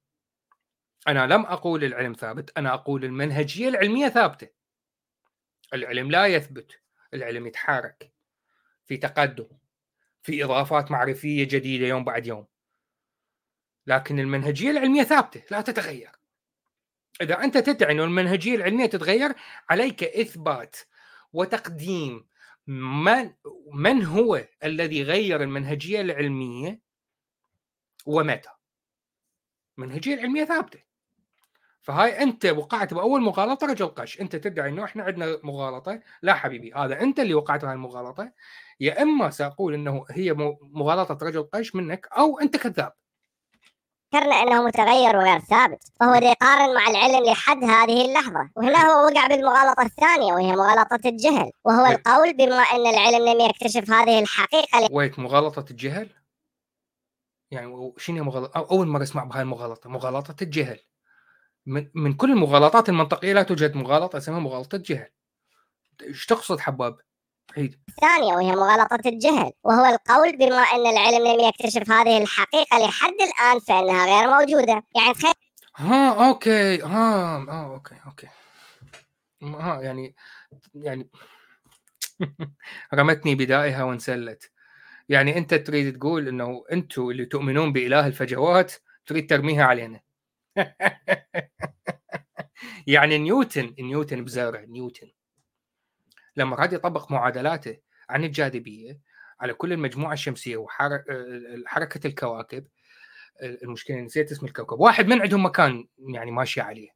[1.07, 4.60] أنا لم أقول العلم ثابت أنا أقول المنهجية العلمية ثابتة.
[5.73, 6.81] العلم لا يثبت
[7.13, 8.11] العلم يتحرك
[8.85, 9.47] في تقدم
[10.23, 12.47] في إضافات معرفية جديدة يوم بعد يوم.
[13.87, 16.11] لكن المنهجية العلمية ثابتة لا تتغير.
[17.21, 19.33] إذا أنت تدعي إنه المنهجية العلمية تتغير
[19.69, 20.75] عليك إثبات
[21.33, 22.27] وتقديم
[22.67, 23.33] من
[23.73, 26.81] من هو الذي غير المنهجية العلمية
[28.05, 28.49] ومتى.
[29.77, 30.90] المنهجية العلمية ثابتة.
[31.81, 34.21] فهاي أنت وقعت بأول مغالطة رجل قش.
[34.21, 38.31] أنت تدعي إنه إحنا عندنا مغالطة؟ لا حبيبي هذا أنت اللي وقعت بهاي المغالطة.
[38.79, 42.93] يا إما سأقول إنه هي مغالطة رجل قش منك أو أنت كذاب.
[44.15, 48.49] ذكرنا إنه متغير وغير ثابت فهو يقارن مع العلم لحد هذه اللحظة.
[48.55, 51.51] وهنا هو وقع بالمغالطة الثانية وهي مغالطة الجهل.
[51.65, 56.09] وهو القول بما إن العلم لم يكتشف هذه الحقيقة ويت مغالطة الجهل؟
[57.51, 60.79] يعني شنو مغالطه أول مرة أسمع بهاي المغالطة؟ مغالطة الجهل.
[61.65, 65.09] من, من كل المغالطات المنطقية لا توجد مغالطة اسمها مغالطة جهل.
[66.01, 66.97] إيش تقصد حباب؟
[67.57, 69.51] عيد الثانية وهي مغالطة الجهل.
[69.63, 74.83] وهو القول بما أن العلم لم يكتشف هذه الحقيقة لحد الآن فإنها غير موجودة.
[74.95, 75.33] يعني تخيل.
[75.75, 78.27] ها okay ها آه okay okay.
[79.43, 80.15] ها يعني
[80.75, 81.09] يعني
[82.93, 84.51] رمتني بدائها وانسلت.
[85.09, 88.73] يعني أنت تريد تقول إنه أنتم اللي تؤمنون بإله الفجوات
[89.05, 89.99] تريد ترميها علينا.
[92.87, 95.11] يعني نيوتن نيوتن بزرع نيوتن.
[96.35, 97.77] لما راد يطبق معادلاته
[98.09, 98.99] عن الجاذبية
[99.39, 102.67] على كل المجموعة الشمسية وحركه الكواكب
[103.43, 104.79] المشكلة نسيت اسم الكوكب.
[104.79, 106.89] واحد من عندهم مكان يعني ماشي عليه.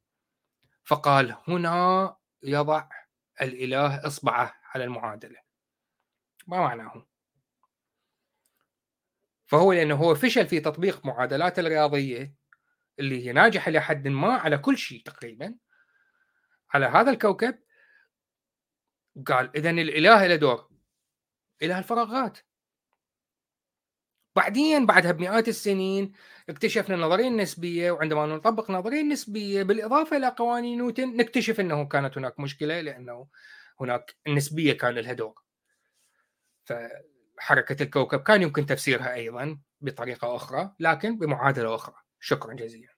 [0.83, 2.89] فقال هنا يضع
[3.41, 5.37] الإله إصبعه على المعادلة.
[6.47, 7.05] ما معناه؟
[9.45, 12.33] فهو لأنه هو فشل في تطبيق معادلات الرياضية
[12.99, 15.55] اللي هي ناجحة لحد ما على كل شيء تقريبا
[16.73, 17.59] على هذا الكوكب
[19.27, 20.69] قال اذا الإله له دور
[21.61, 22.37] إله الفراغات
[24.35, 26.11] بعدين بعدها بمئات السنين
[26.49, 32.39] اكتشفنا النظرية النسبية وعندما نطبق النظريه النسبية بالإضافة إلى قوانين نيوتن نكتشف إنه كانت هناك
[32.39, 33.27] مشكلة لأنه
[33.81, 35.43] هناك النسبية كان لها دور.
[36.63, 42.04] فحركة الكوكب كان يمكن تفسيرها أيضا بطريقة أخرى لكن بمعادلة أخرى.
[42.25, 42.95] شكرا جزيلا.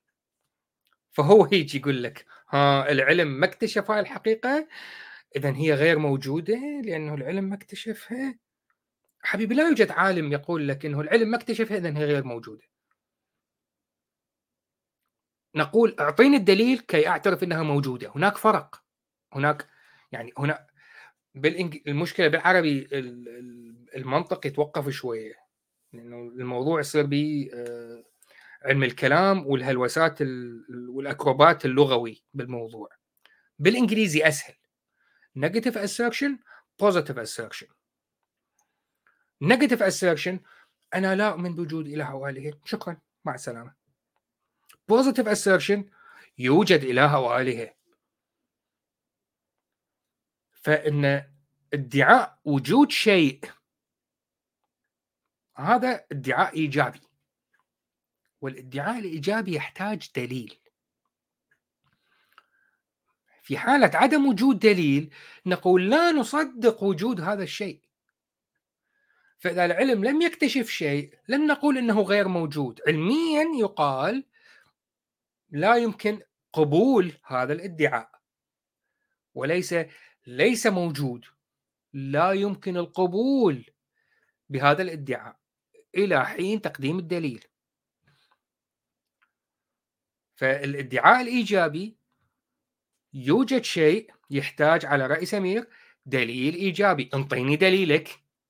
[1.12, 4.68] فهو يجي يقول لك ها العلم ما اكتشف هاي الحقيقة؟
[5.36, 8.40] اذا هي غير موجودة لأنه العلم ما اكتشفها.
[9.22, 12.64] حبيبي لا يوجد عالم يقول لك إنه العلم ما اكتشفها اذا هي غير موجودة.
[15.56, 18.12] نقول أعطيني الدليل كي أعترف إنها موجودة.
[18.16, 18.84] هناك فرق.
[19.34, 19.68] هناك
[20.12, 20.68] يعني هنا
[21.36, 21.78] بالإنج...
[21.88, 22.88] المشكلة بالعربي
[23.96, 25.34] المنطق يتوقف شوية.
[25.94, 28.04] لأنه الموضوع يصير به آه،
[28.64, 30.22] علم الكلام والهلوسات
[30.90, 32.90] والأكروبات اللغوي بالموضوع.
[33.60, 34.56] بالإنجليزي أسهل.
[35.38, 36.32] Negative assertion
[36.84, 37.68] positive assertion.
[39.44, 40.40] Negative assertion
[40.94, 43.74] أنا لا أؤمن بوجود إله أو الهه شكرا مع السلامة.
[44.92, 45.84] Positive assertion
[46.38, 47.74] يوجد إله أو الهه
[50.52, 51.24] فإن
[51.74, 53.52] ادعاء وجود شيء
[55.58, 57.07] هذا ادعاء إيجابي.
[58.42, 60.60] والادعاء الإيجابي يحتاج دليل.
[63.42, 65.14] في حالة عدم وجود دليل
[65.46, 67.82] نقول لا نصدق وجود هذا الشيء.
[69.40, 72.82] فإذا العلم لم يكتشف شيء لن نقول إنه غير موجود.
[72.88, 74.24] علميا يقال
[75.50, 76.22] لا يمكن
[76.54, 78.10] قبول هذا الادعاء.
[79.36, 79.76] وليس
[80.28, 81.26] ليس موجود.
[81.94, 83.66] لا يمكن القبول
[84.50, 85.40] بهذا الادعاء
[85.96, 87.46] إلى حين تقديم الدليل.
[90.38, 91.98] فالادعاء الإيجابي
[93.14, 95.68] يوجد شيء يحتاج على رأي سمير
[96.06, 97.10] دليل إيجابي.
[97.14, 98.10] أنطيني دليلك.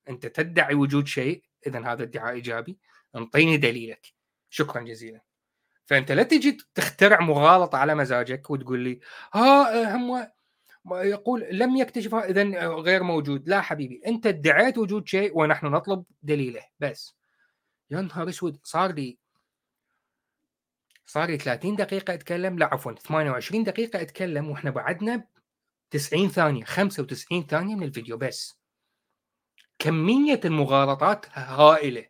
[0.10, 2.78] أنت تدعي وجود شيء اذا هذا ادعاء إيجابي.
[3.16, 4.14] أنطيني دليلك.
[4.50, 5.22] شكرا جزيلا.
[5.86, 9.00] فأنت لا تجي تخترع مغالطة على مزاجك وتقول لي
[9.34, 10.28] ها هم
[10.92, 13.50] يقول لم يكتشفها اذا غير موجود.
[13.50, 14.02] لا حبيبي.
[14.08, 16.62] أنت ادعيت وجود شيء ونحن نطلب دليله.
[16.80, 17.16] بس.
[17.92, 18.60] يا نهار أسود.
[18.64, 19.18] صار لي
[21.08, 25.28] صار لي 30 دقيقة أتكلم لا عفوا 28 دقيقة أتكلم وإحنا بعدنا
[25.92, 28.60] 90 ثانية 95 ثانية من الفيديو بس
[29.80, 32.06] كمية المغالطات هائلة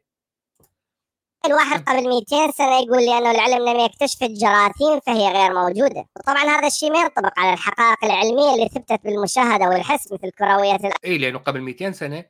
[1.45, 6.43] الواحد قبل 200 سنة يقول لي أنه العلم لم يكتشف الجراثيم فهي غير موجودة، وطبعا
[6.43, 10.93] هذا الشيء ما ينطبق على الحقائق العلمية اللي ثبتت بالمشاهدة والحس مثل كرويه الأرض.
[11.05, 12.25] اي لأنه قبل 200 سنة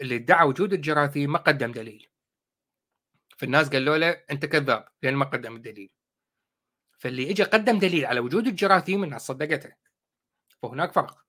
[0.00, 2.08] اللي ادعى وجود الجراثيم ما قدم دليل.
[3.36, 5.90] فالناس قالوا له أنت كذاب لأن ما قدم الدليل.
[6.98, 9.72] فاللي اجى قدم دليل على وجود الجراثيم الناس صدقته.
[10.62, 11.26] فهناك فرق.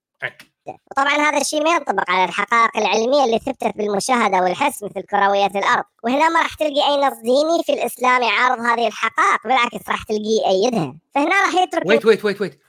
[0.65, 5.83] وطبعا هذا الشيء ما ينطبق على الحقائق العلمية اللي ثبتت بالمشاهدة والحس مثل كروية الأرض،
[6.03, 10.41] وهنا ما راح تلقي أي نص ديني في الإسلام يعارض هذه الحقائق، بالعكس راح تلقيه
[10.47, 12.59] يأيدها، فهنا راح يترك ويت wait wait wait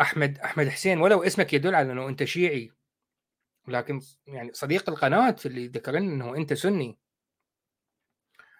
[0.00, 2.72] أحمد أحمد حسين ولو اسمك يدل على أنه أنت شيعي
[3.68, 6.98] لكن يعني صديق القناة اللي ذكرنا أنه أنت سني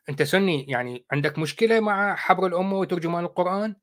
[0.09, 3.77] أنت سني يعني عندك مشكلة مع حبر الأمة وترجمان القرآن؟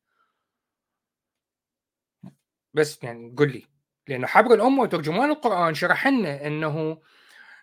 [2.73, 3.65] بس يعني قل لي
[4.07, 7.01] لأنه حبر الأمة وترجمان القرآن شرح لنا أنه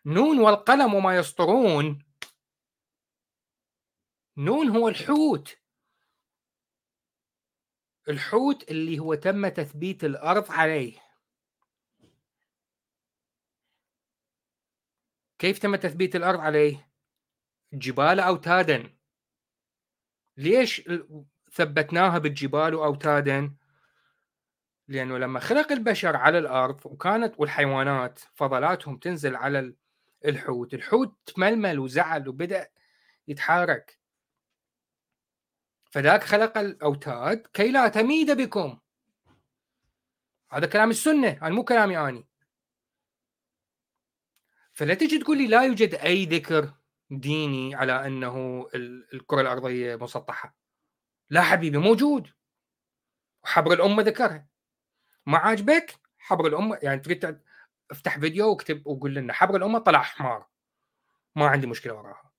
[0.07, 1.99] نون والقلم وما يسطرون.
[4.37, 5.57] نون هو الحوت.
[8.09, 10.99] الحوت اللي هو تم تثبيت الأرض عليه.
[15.39, 16.90] كيف تم تثبيت الأرض عليه؟
[17.73, 18.95] جبال أوتادا
[20.37, 20.83] ليش
[21.53, 23.55] ثبتناها بالجبال أوتادا
[24.89, 29.75] لأنه لما خلق البشر على الأرض وكانت والحيوانات فضلاتهم تنزل على
[30.25, 32.71] الحوت، الحوت تململ وزعل وبدأ
[33.29, 33.99] يتحرك
[35.91, 38.79] فذاك خلق الأوتاد كي لا تميد بكم.
[40.53, 42.27] هذا كلام السنة هذا مو كلامي اني
[44.73, 46.80] فلا تجي تقول لي لا يوجد أي ذكر
[47.11, 48.67] ديني على أنه
[49.15, 50.57] الكرة الأرضية مسطحة.
[51.31, 52.29] لا حبيبي موجود.
[53.45, 54.47] وحبر الأمة ذكرها.
[55.27, 56.79] ما عاجبك؟ حبر الأمة.
[56.83, 57.41] يعني تريد
[57.91, 60.47] افتح فيديو واكتب وقول لنا حبر الأمة طلع حمار.
[61.37, 62.33] ما عندي مشكلة وراها.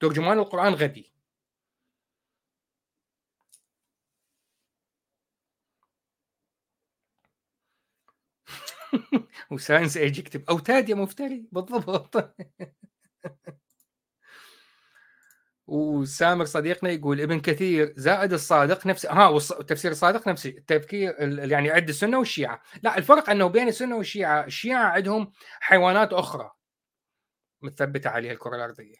[0.00, 1.12] ترجمان القرآن غبي.
[9.50, 11.48] و Science Age يكتب اوتاد يا مفتري.
[11.52, 12.16] بالضبط.
[15.68, 21.14] وسامر صديقنا يقول ابن كثير زائد الصادق نفس ها والتفسير الصادق نفس التفكير
[21.50, 22.62] يعني عند السنة والشيعة.
[22.82, 26.50] لا الفرق انه بين السنة والشيعة الشيعة عندهم حيوانات أخرى
[27.62, 28.96] متثبتة عليها الكرة الأرضية.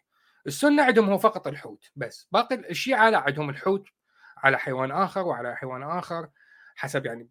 [0.46, 2.28] السنة عندهم هو فقط الحوت بس.
[2.32, 3.88] باقي الشيعة لا عندهم الحوت
[4.36, 6.28] على حيوان آخر وعلى حيوان آخر
[6.76, 7.28] حسب يعني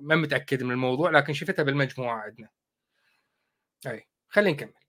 [0.00, 2.48] ما متأكد من الموضوع لكن شفتها بالمجموعة عندنا.
[3.86, 4.81] أي خلينا نكمل.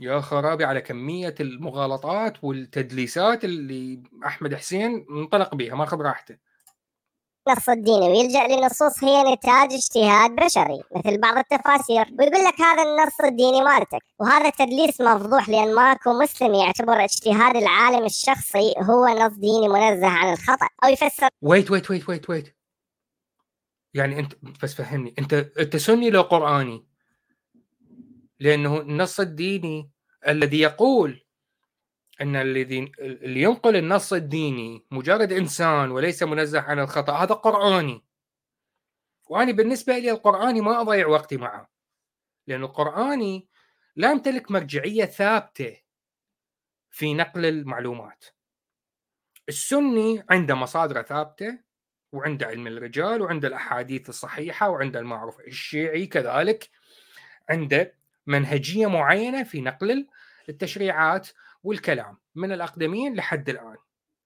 [0.00, 6.36] يا خرابي على كمية المغالطات والتدليسات اللي أحمد حسين منطلق بها ماخذ راحته.
[7.48, 13.20] النص الديني ويلجا لنصوص هي نتاج اجتهاد بشري مثل بعض التفاسير ويقول لك هذا النص
[13.24, 19.68] الديني مالتك وهذا تدليس مفضوح لأن ماكو مسلم يعتبر اجتهاد العالم الشخصي هو نص ديني
[19.68, 20.68] منزه عن الخطأ.
[20.84, 22.56] أو يفسر wait wait wait wait wait.
[23.94, 26.93] يعني أنت بس فهمني أنت أنت سني لو قرآني.
[28.44, 29.90] لأنه النص الديني
[30.28, 31.24] الذي يقول
[32.20, 38.04] أن الذي اللي ينقل النص الديني مجرد إنسان وليس منزه عن الخطأ هذا قرآني.
[39.28, 41.70] وأنا بالنسبة لي القرآني ما أضيع وقتي معه.
[42.46, 43.48] لأن القراني
[43.96, 45.76] لا يمتلك مرجعية ثابتة
[46.90, 48.24] في نقل المعلومات.
[49.48, 51.58] السني عنده مصادر ثابتة
[52.12, 56.70] وعنده علم الرجال وعنده الأحاديث الصحيحة وعنده المعروف الشيعي كذلك
[57.48, 60.08] عنده منهجية معينة في نقل
[60.48, 61.28] التشريعات
[61.62, 63.76] والكلام من الأقدمين لحد الآن.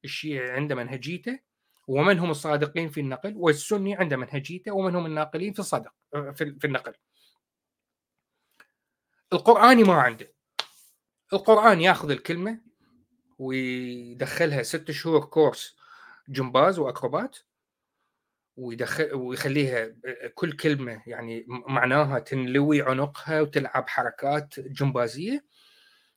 [0.05, 1.39] الشيعي عنده منهجيته
[1.87, 5.93] ومن هم الصادقين في النقل والسني عنده منهجيته ومن هم الناقلين في الصدق
[6.37, 6.95] في النقل.
[9.33, 10.35] القرآني ما عنده.
[11.33, 12.61] القرآن ياخذ الكلمة
[13.39, 15.77] ويدخلها ست شهور كورس
[16.29, 17.39] جمباز وأكروبات
[18.59, 19.95] ويدخل ويخليها
[20.35, 25.45] كل كلمة يعني معناها تنلوي عنقها وتلعب حركات جمبازية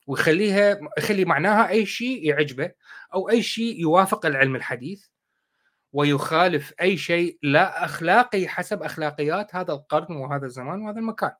[0.08, 2.72] ويخليها يخلي معناها أي شيء يعجبه
[3.14, 5.06] أو أي شيء يوافق العلم الحديث
[5.94, 11.32] ويخالف أي شيء لا أخلاقي حسب أخلاقيات هذا القرن وهذا الزمان وهذا المكان.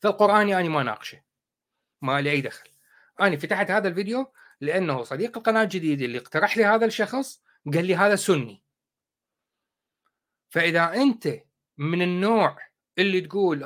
[0.00, 1.22] فالقرآن يعني ما ناقشه.
[2.02, 2.70] ما لي أي دخل.
[3.20, 7.42] أنا فتحت هذا الفيديو لأنه صديق القناة الجديد اللي اقترح لي هذا الشخص
[7.74, 8.69] قال لي هذا سني.
[10.50, 11.28] فإذا أنت
[11.78, 12.58] من النوع
[12.98, 13.64] اللي تقول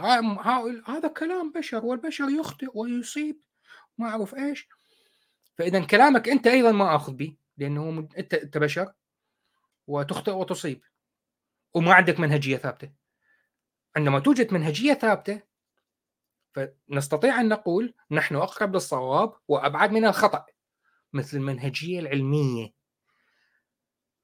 [0.87, 3.41] هذا كلام بشر والبشر يخطئ ويصيب
[3.99, 4.69] ما أعرف إيش.
[5.59, 8.93] فإذا كلامك أنت أيضا ما آخذ به لأنه انت أنت بشر
[9.87, 10.83] وتخطئ وتصيب
[11.75, 12.93] وما عندك منهجية ثابتة.
[13.97, 15.43] عندما توجد منهجية ثابتة
[16.55, 20.47] فنستطيع أن نقول نحن أقرب للصواب وأبعد من الخطأ
[21.13, 22.73] مثل المنهجية العلمية.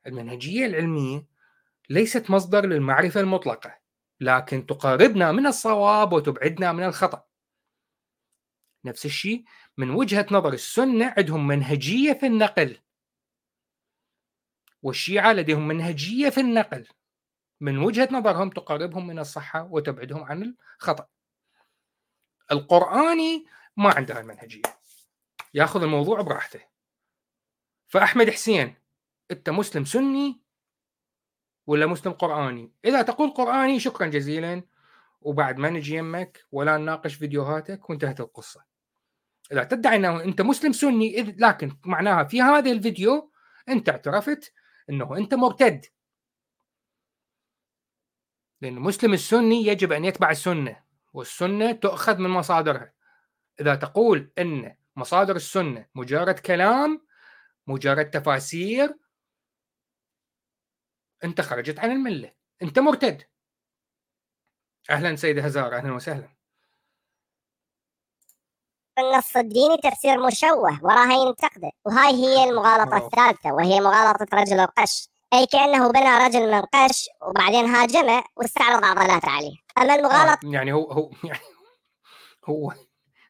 [0.06, 1.30] المنهجية العلمية
[1.91, 3.78] ليست مصدر للمعرفة المطلقة
[4.20, 7.26] لكن تقربنا من الصواب وتبعدنا من الخطأ.
[8.84, 9.45] نفس الشيء
[9.76, 12.78] من وجهة نظر السنة عندهم منهجية في النقل.
[14.82, 16.88] والشيعة لديهم منهجية في النقل.
[17.61, 21.09] من وجهة نظرهم تقربهم من الصحة وتبعدهم عن الخطأ.
[22.53, 24.62] القرآني ما عنده المنهجية
[25.55, 26.61] ياخذ الموضوع براحته.
[27.88, 28.74] فأحمد حسين
[29.30, 30.41] أنت مسلم سني
[31.71, 34.62] ولا مسلم قرآني؟ إذا تقول قرآني شكرا جزيلا.
[35.21, 38.64] وبعد ما نجي يمك ولا نناقش فيديوهاتك وانتهت القصة.
[39.53, 43.33] إذا تدعي أنه أنت مسلم سني إذ لكن معناها في هذا الفيديو
[43.68, 44.53] أنت اعترفت
[44.91, 45.87] أنه أنت مرتد.
[48.61, 50.77] لأن المسلم السني يجب أن يتبع السنة
[51.12, 52.93] والسنة تؤخذ من مصادرها.
[53.61, 57.07] إذا تقول أن مصادر السنة مجرد كلام
[57.66, 58.97] مجرد تفاسير
[61.25, 62.33] أنت خرجت عن الملة.
[62.62, 63.23] أنت مرتد.
[64.91, 66.29] أهلا سيدة هزار أهلا وسهلا.
[68.99, 75.09] النص الديني تفسير مشوه وراها ينتقده وهاي هي المغالطة الثالثة وهي مغالطة رجل القش.
[75.33, 80.73] أي كأنه بنى رجل من قش وبعدين هاجمه واستعرض عضلاته عليه أما المغالطة آه يعني
[80.73, 81.41] هو هو يعني
[82.45, 82.73] هو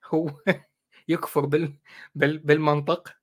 [0.07, 0.30] هو
[1.09, 1.78] يكفر بال
[2.14, 3.19] بال بالمنطق.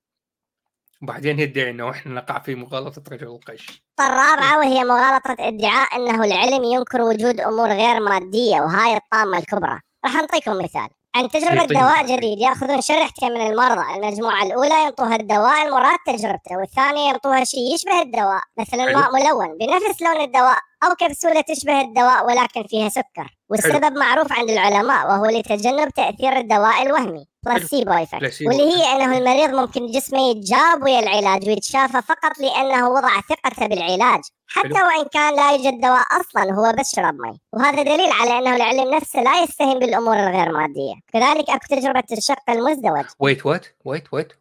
[1.04, 3.84] وبعدين يدعي إنه إحنا نقع في مغالطة رجل القش.
[4.00, 9.80] الرابعه وهي مغالطة ادعاء إنه العلم ينكر وجود أمور غير مادية وهاي الطامة الكبرى.
[10.06, 10.88] راح نعطيكم مثال.
[11.16, 13.96] عن تجربة دواء جديد يأخذون شريحتين من المرضى.
[13.96, 19.58] المجموعة الأولى ينطوها الدواء المراد تجربته والثانية ينطوها شيء يشبه الدواء مثل الماء ملون.
[19.58, 23.38] بنفس لون الدواء أو كبسولة تشبه الدواء ولكن فيها سكر.
[23.50, 27.28] والسبب معروف عند العلماء وهو لتجنب تأثير الدواء الوهمي.
[27.48, 33.22] placebo effect واللي هي إنه المريض ممكن جسمه يتجاوب ويا العلاج ويتشافى فقط لأنه وضع
[33.22, 34.22] ثقته بالعلاج.
[34.48, 34.88] حتى حلو.
[34.88, 37.40] وإن كان لا يوجد دواء أصلا هو بس شرب مي.
[37.54, 40.96] وهذا دليل على إنه العلم نفسه لا يستهين بالأمور الغير مادية.
[41.08, 43.06] كذلك أكو تجربة الشق المزدوج.
[43.20, 44.34] wait wait wait wait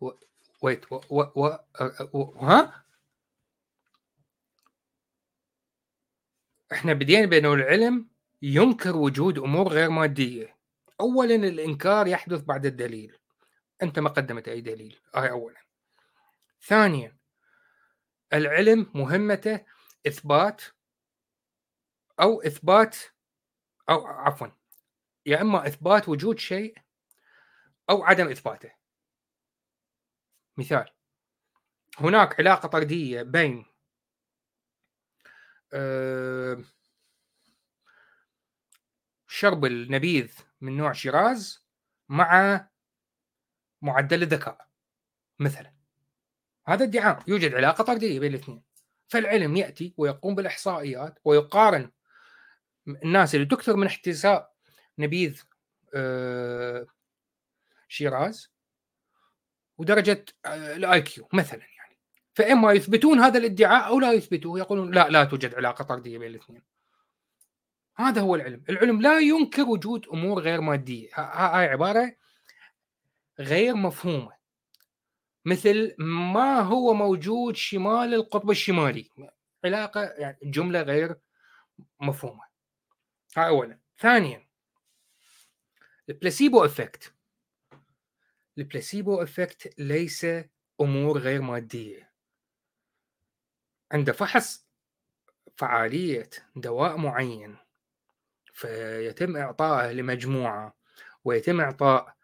[0.62, 0.84] wait
[2.40, 2.84] ها
[6.72, 8.08] إحنا بدينا بانه العلم
[8.42, 10.55] ينكر وجود أمور غير مادية.
[11.00, 13.18] اولا الإنكار يحدث بعد الدليل.
[13.82, 15.60] أنت ما قدمت أي دليل هاي اولا.
[16.62, 17.16] ثانيا
[18.32, 19.64] العلم مهمته
[20.06, 20.62] إثبات
[22.20, 22.96] أو إثبات
[23.90, 24.48] أو عفوا
[25.26, 26.78] يا إما إثبات وجود شيء
[27.90, 28.72] أو عدم إثباته.
[30.56, 30.90] مثال
[31.98, 33.66] هناك علاقة طردية بين
[35.72, 36.64] أه
[39.36, 41.66] شرب النبيذ من نوع شيراز
[42.08, 42.68] مع
[43.82, 44.68] معدل الذكاء
[45.38, 45.72] مثلا.
[46.66, 48.62] هذا ادعاء يوجد علاقة طردية بين الاثنين.
[49.08, 51.90] فالعلم يأتي ويقوم بالإحصائيات ويقارن
[52.88, 54.52] الناس اللي تكثر من احتساء
[54.98, 55.42] نبيذ
[55.94, 56.86] آه،
[57.88, 58.52] شيراز
[59.78, 61.98] ودرجة آه، ال IQ مثلا يعني.
[62.34, 66.75] فإما يثبتون هذا الادعاء أو لا يثبتوه يقولون لا لا توجد علاقة طردية بين الاثنين.
[67.96, 68.64] هذا هو العلم.
[68.68, 71.08] العلم لا ينكر وجود أمور غير مادية.
[71.14, 72.16] هاي عبارة
[73.38, 74.36] غير مفهومة.
[75.44, 79.10] مثل ما هو موجود شمال القطب الشمالي.
[79.64, 81.16] علاقة يعني جملة غير
[82.00, 82.44] مفهومة.
[83.36, 83.78] هاي اولا.
[83.98, 84.46] ثانيا
[86.08, 87.14] ال placebo effect
[88.58, 90.26] ال placebo effect ليس
[90.80, 92.12] أمور غير مادية.
[93.92, 94.66] عند فحص
[95.56, 97.56] فعالية دواء معين
[98.56, 100.76] فيتم إعطائه لمجموعة
[101.24, 102.16] ويتم إعطاء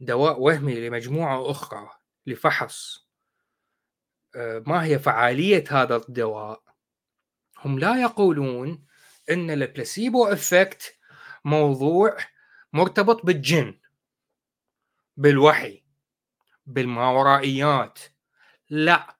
[0.00, 1.90] دواء وهمي لمجموعة أخرى
[2.26, 3.08] لفحص.
[4.36, 6.62] آه، ما هي فعالية هذا الدواء؟
[7.58, 8.86] هم لا يقولون
[9.30, 10.98] أن ال placebo effect
[11.44, 12.16] موضوع
[12.72, 13.80] مرتبط بالجن
[15.16, 15.84] بالوحي
[16.66, 17.98] بالماورائيات.
[18.70, 19.16] لا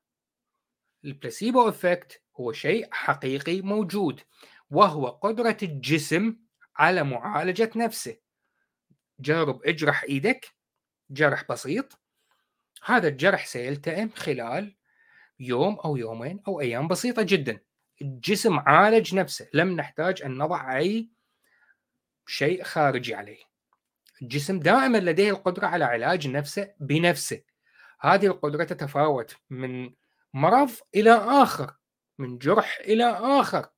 [1.04, 4.20] ال placebo effect هو شيء حقيقي موجود
[4.70, 6.43] وهو قدرة الجسم
[6.76, 8.16] على معالجة نفسه.
[9.20, 10.54] جرب اجرح إيدك
[11.10, 11.98] جرح بسيط.
[12.84, 14.76] هذا الجرح سيلتئم خلال
[15.40, 17.60] يوم أو يومين أو أيام بسيطة جدا.
[18.02, 19.48] الجسم عالج نفسه.
[19.54, 21.10] لم نحتاج أن نضع أي
[22.26, 23.42] شيء خارجي عليه.
[24.22, 27.42] الجسم دائما لديه القدرة على علاج نفسه بنفسه.
[28.00, 29.92] هذه القدرة تتفاوت من
[30.34, 31.74] مرض إلى آخر
[32.18, 33.68] من جرح إلى آخر.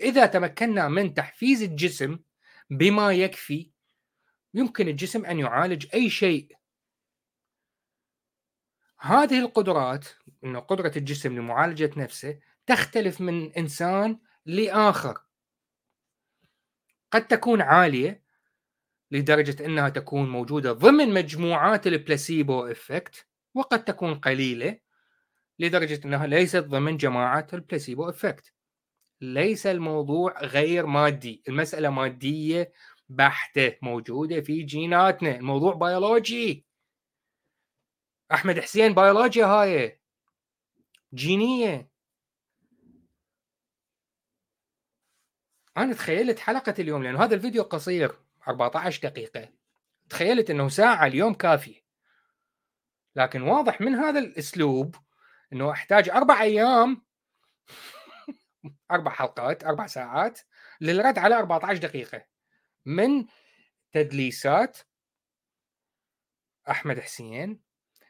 [0.00, 2.18] إذا تمكنا من تحفيز الجسم
[2.70, 3.70] بما يكفي
[4.54, 6.56] يمكن الجسم أن يعالج أي شيء.
[9.00, 10.08] هذه القدرات
[10.44, 15.18] أن قدرة الجسم لمعالجة نفسه تختلف من إنسان لآخر.
[17.10, 18.22] قد تكون عالية
[19.10, 24.78] لدرجة أنها تكون موجودة ضمن مجموعات ال placebo effect وقد تكون قليلة
[25.58, 28.52] لدرجة أنها ليست ضمن جماعة ال placebo effect
[29.20, 32.72] ليس الموضوع غير مادي المسألة مادية
[33.08, 36.66] بحتة موجودة في جيناتنا الموضوع بيولوجي
[38.32, 40.00] أحمد حسين بيولوجيا هاي.
[41.14, 41.90] جينية.
[45.76, 49.48] أنا تخيلت حلقة اليوم لأنه هذا الفيديو قصير 14 دقيقة.
[50.08, 51.84] تخيلت أنه ساعة اليوم كافية
[53.16, 54.96] لكن واضح من هذا الأسلوب
[55.52, 57.02] أنه أحتاج أربع أيام.
[58.90, 60.40] أربع حلقات أربع ساعات
[60.80, 62.26] للرد على 14 دقيقة.
[62.86, 63.24] من
[63.92, 64.78] تدليسات
[66.70, 67.60] أحمد حسين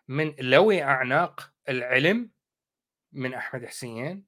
[0.09, 2.31] من لوي أعناق العلم
[3.13, 4.25] من أحمد حسين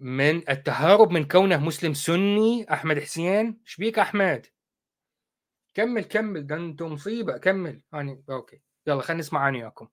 [0.00, 3.60] من التهرب من كونه مسلم سني أحمد حسين.
[3.66, 4.46] إيش بيك أحمد؟
[5.74, 7.82] كمل كمل ده أنتم مصيبة كمل.
[7.94, 8.60] اني okay.
[8.86, 9.88] يلا خلينا نسمع عن وياكم.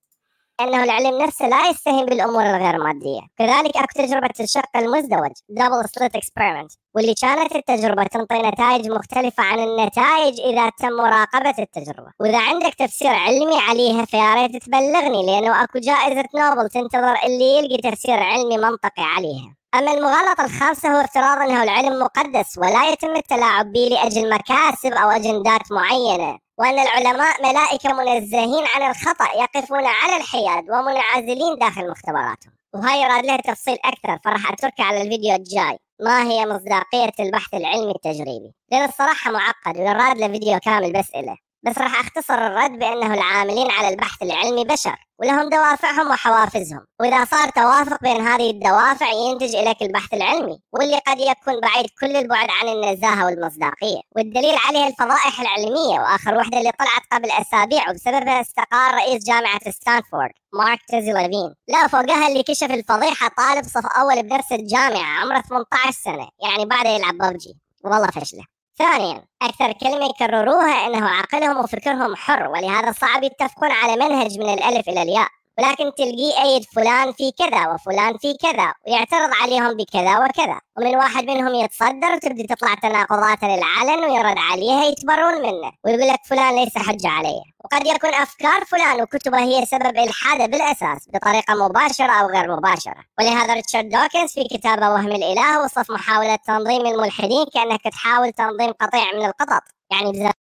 [0.60, 3.20] أنه العلم نفسه لا يستهين بالأمور الغير مادية.
[3.38, 9.58] كذلك أكو تجربة الشق المزدوج double slit experiment واللي كانت التجربة تنطي نتائج مختلفة عن
[9.58, 12.10] النتائج إذا تم مراقبة التجربة.
[12.20, 17.90] وإذا عندك تفسير علمي عليها فيا ريت تبلغني لأنه أكو جائزة نوبل تنتظر اللي يلقي
[17.90, 19.56] تفسير علمي منطقي عليها.
[19.74, 25.10] أما المغالطة الخامسة هو افتراض أنه العلم مقدس ولا يتم التلاعب به لأجل مكاسب أو
[25.10, 26.38] أجندات معينة.
[26.60, 32.52] وأن العلماء ملائكة منزهين عن الخطأ يقفون على الحياد ومنعزلين داخل مختبراتهم.
[32.74, 35.78] وهاي يراد لها تفصيل أكثر فراح أتركها على الفيديو الجاي.
[36.00, 41.36] ما هي مصداقية البحث العلمي التجريبي؟ لأن الصراحة معقد ويراد له فيديو كامل بس إله.
[41.62, 46.86] بس راح أختصر الرد بأنه العاملين على البحث العلمي بشر ولهم دوافعهم وحوافزهم.
[47.00, 52.16] وإذا صار توافق بين هذه الدوافع ينتج إليك البحث العلمي واللي قد يكون بعيد كل
[52.16, 54.00] البعد عن النزاهة والمصداقية.
[54.16, 60.30] والدليل عليه الفضائح العلمية وآخر وحدة اللي طلعت قبل أسابيع وبسببها استقال رئيس جامعة ستانفورد
[60.52, 65.90] مارك تيزي لافين لا فوقها اللي كشف الفضيحة طالب صف أول بنفس الجامعة عمره 18
[65.90, 67.54] سنة يعني بعده يلعب ببجي.
[67.84, 68.44] والله فشله
[68.80, 74.88] ثانيا أكثر كلمة يكرروها أنه عقلهم وفكرهم حر ولهذا صعب يتفقون على منهج من الألف
[74.88, 75.28] إلى الياء.
[75.60, 80.60] ولكن تلقيه أيد فلان في كذا وفلان في كذا ويعترض عليهم بكذا وكذا.
[80.76, 86.54] ومن واحد منهم يتصدر وتبدي تطلع تناقضات للعلن ويرد عليها يتبرون منه ويقول لك فلان
[86.54, 92.26] ليس حجة عليه وقد يكون أفكار فلان وكتبه هي سبب إلحاده بالأساس بطريقة مباشرة أو
[92.26, 93.04] غير مباشرة.
[93.18, 99.12] ولهذا ريتشارد دوكنز في كتابه وهم الإله وصف محاولة تنظيم الملحدين كأنك تحاول تنظيم قطيع
[99.14, 99.62] من القطط.
[99.90, 100.32] يعني بزر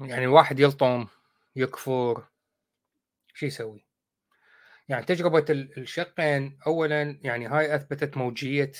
[0.00, 1.06] يعني واحد يلطم
[1.58, 2.28] يكفر
[3.34, 3.84] شو يسوي؟
[4.88, 8.72] يعني تجربة الشقين أولا يعني هاي أثبتت موجية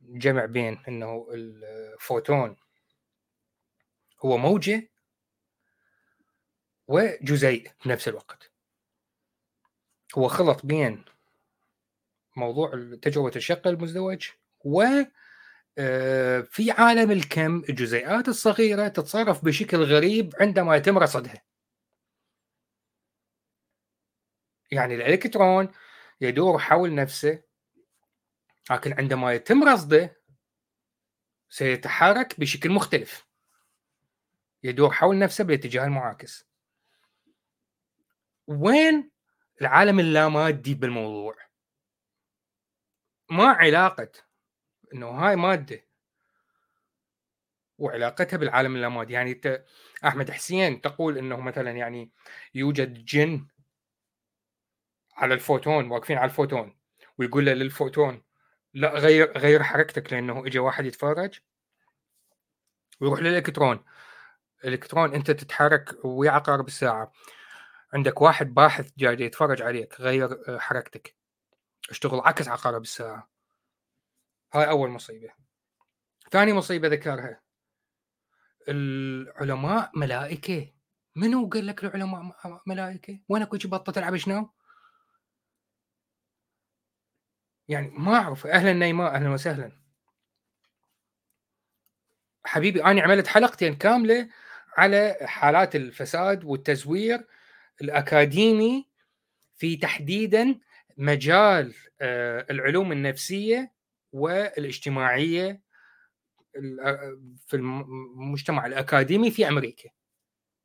[0.00, 2.56] جمع بين أنه الفوتون
[4.24, 4.90] هو موجة
[6.88, 8.50] وجزيء بنفس الوقت
[10.18, 11.04] هو خلط بين
[12.36, 12.70] موضوع
[13.02, 14.30] تجربة الشق المزدوج
[14.64, 14.82] و
[16.42, 21.42] في عالم الكم الجزيئات الصغيرة تتصرف بشكل غريب عندما يتم رصدها.
[24.72, 25.72] يعني الإلكترون
[26.20, 27.42] يدور حول نفسه
[28.70, 30.20] لكن عندما يتم رصده
[31.48, 33.26] سيتحرك بشكل مختلف.
[34.62, 36.46] يدور حول نفسه بالاتجاه المعاكس.
[38.46, 39.10] وين
[39.60, 41.36] العالم اللامادي بالموضوع؟
[43.30, 44.12] ما علاقة
[44.94, 45.86] إنه هاي مادة
[47.78, 49.64] وعلاقتها بالعالم اللامادي يعني انت
[50.04, 52.10] أحمد حسين تقول إنه مثلا يعني
[52.54, 53.46] يوجد جن
[55.16, 56.76] على الفوتون واقفين على الفوتون
[57.18, 58.22] ويقول له للفوتون
[58.74, 61.40] لا غير غير حركتك لأنه اجى واحد يتفرج
[63.00, 63.84] ويروح للإلكترون.
[64.64, 67.12] الإلكترون أنت تتحرك ويا عقارب الساعة.
[67.94, 71.16] عندك واحد باحث جاي يتفرج عليك غير حركتك.
[71.90, 73.30] اشتغل عكس عقارب الساعة.
[74.54, 75.30] هاي أول مصيبة.
[76.30, 77.40] ثاني مصيبة ذكرها.
[78.68, 80.72] العلماء ملائكة.
[81.16, 82.32] منو قال لك العلماء
[82.66, 84.50] ملائكة؟ وين اكو بطة تلعب شنو؟
[87.68, 88.46] يعني ما أعرف.
[88.46, 89.72] أهلا نيماء أهلا وسهلا.
[92.44, 94.28] حبيبي أنا عملت حلقتين كاملة
[94.76, 97.26] على حالات الفساد والتزوير
[97.80, 98.86] الأكاديمي
[99.56, 100.60] في تحديدا
[100.96, 103.72] مجال آه، العلوم النفسية
[104.12, 105.62] والاجتماعية
[107.46, 109.90] في المجتمع الأكاديمي في أمريكا.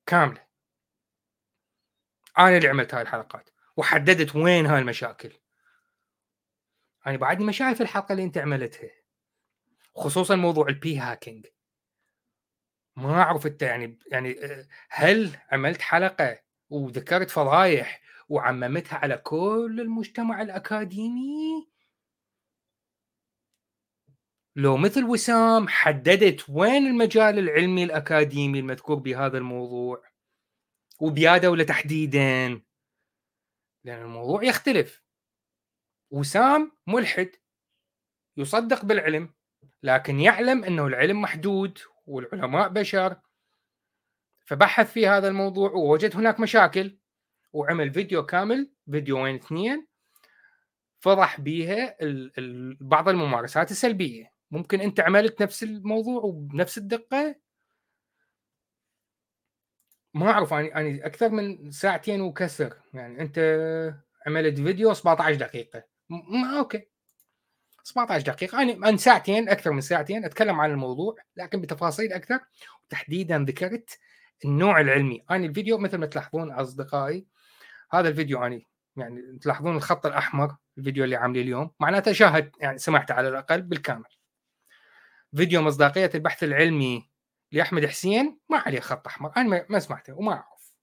[0.05, 0.45] كاملة.
[2.37, 5.31] أنا اللي عملت هاي الحلقات وحددت وين هاي المشاكل.
[7.07, 8.89] أنا بعدني ما شايف الحلقة اللي أنت عملتها
[9.95, 11.45] خصوصا موضوع ال p-hacking
[12.95, 14.35] ما أعرف أنت يعني يعني
[14.89, 16.39] هل عملت حلقة
[16.69, 21.69] وذكرت فضايح وعممتها على كل المجتمع الأكاديمي؟
[24.57, 30.03] لو مثل وسام حددت وين المجال العلمي الأكاديمي المذكور بهذا الموضوع؟
[30.99, 32.61] وبيا دولة تحديدا؟
[33.83, 35.03] لأن الموضوع يختلف.
[36.11, 37.31] وسام ملحد
[38.37, 39.33] يصدق بالعلم
[39.83, 43.21] لكن يعلم أنه العلم محدود والعلماء بشر.
[44.45, 46.97] فبحث في هذا الموضوع ووجد هناك مشاكل
[47.53, 49.87] وعمل فيديو كامل فيديوين اثنين
[50.99, 51.97] فضح بيها
[52.81, 54.34] بعض الممارسات السلبية.
[54.51, 57.35] ممكن أنت عملت نفس الموضوع وبنفس الدقة.
[60.13, 62.73] ما أعرف أنا أنا أكثر من ساعتين وكسر.
[62.93, 63.39] يعني أنت
[64.27, 65.83] عملت فيديو 17 دقيقة.
[66.09, 66.87] ما أوكي.
[67.83, 68.61] 17 دقيقة.
[68.61, 70.25] أنا من ساعتين أكثر من ساعتين.
[70.25, 72.39] أتكلم عن الموضوع لكن بتفاصيل أكثر.
[72.85, 73.99] وتحديدا ذكرت
[74.45, 75.23] النوع العلمي.
[75.31, 77.27] أنا الفيديو مثل ما تلاحظون أصدقائي
[77.91, 81.71] هذا الفيديو اني يعني تلاحظون الخط الأحمر الفيديو اللي عامله اليوم.
[81.79, 84.05] معناته شاهد يعني سمعت على الأقل بالكامل.
[85.35, 87.09] فيديو مصداقية البحث العلمي
[87.51, 90.75] لأحمد حسين؟ ما عليه خط أحمر أنا ما سمعته وما أعرف.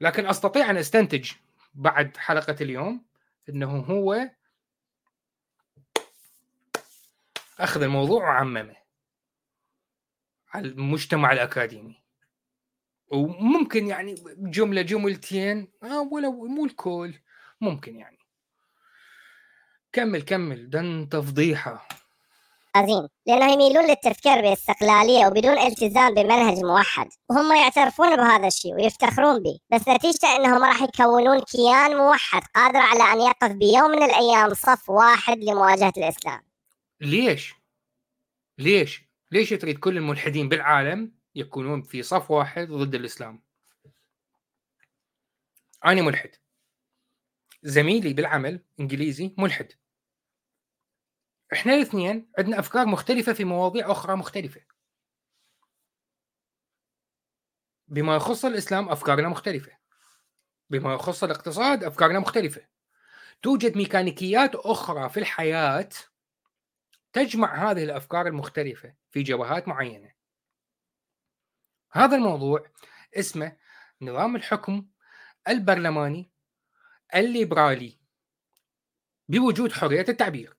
[0.00, 1.32] لكن أستطيع أن أستنتج
[1.74, 3.04] بعد حلقة اليوم
[3.48, 4.30] إنه هو
[7.58, 8.76] أخذ الموضوع وعممه
[10.52, 12.02] على المجتمع الأكاديمي.
[13.08, 17.14] وممكن يعني جملة جملتين آه ولو مو الكل
[17.60, 18.18] ممكن يعني.
[19.92, 21.88] كمل كمل ده انت فضيحه
[22.74, 29.58] عظيم لأنه يميلون للتفكير باستقلالية وبدون التزام بمنهج موحد وهم يعترفون بهذا الشيء ويفتخرون به
[29.72, 34.90] بس نتيجة أنهم راح يكونون كيان موحد قادر على أن يقف بيوم من الأيام صف
[34.90, 36.42] واحد لمواجهة الإسلام
[37.00, 37.54] ليش؟
[38.58, 43.42] ليش؟ ليش تريد كل الملحدين بالعالم يكونون في صف واحد ضد الإسلام؟
[45.84, 46.30] أنا ملحد
[47.62, 49.72] زميلي بالعمل إنجليزي ملحد
[51.52, 54.60] إحنا الاثنين عندنا أفكار مختلفة في مواضيع أخرى مختلفة.
[57.88, 59.72] بما يخص الإسلام أفكارنا مختلفة.
[60.70, 62.66] بما يخص الاقتصاد أفكارنا مختلفة.
[63.42, 65.88] توجد ميكانيكيات أخرى في الحياة
[67.12, 70.12] تجمع هذه الأفكار المختلفة في جبهات معينة.
[71.92, 72.66] هذا الموضوع
[73.14, 73.56] اسمه
[74.02, 74.86] نظام الحكم
[75.48, 76.30] البرلماني
[77.14, 77.98] الليبرالي
[79.28, 80.56] بوجود حرية التعبير.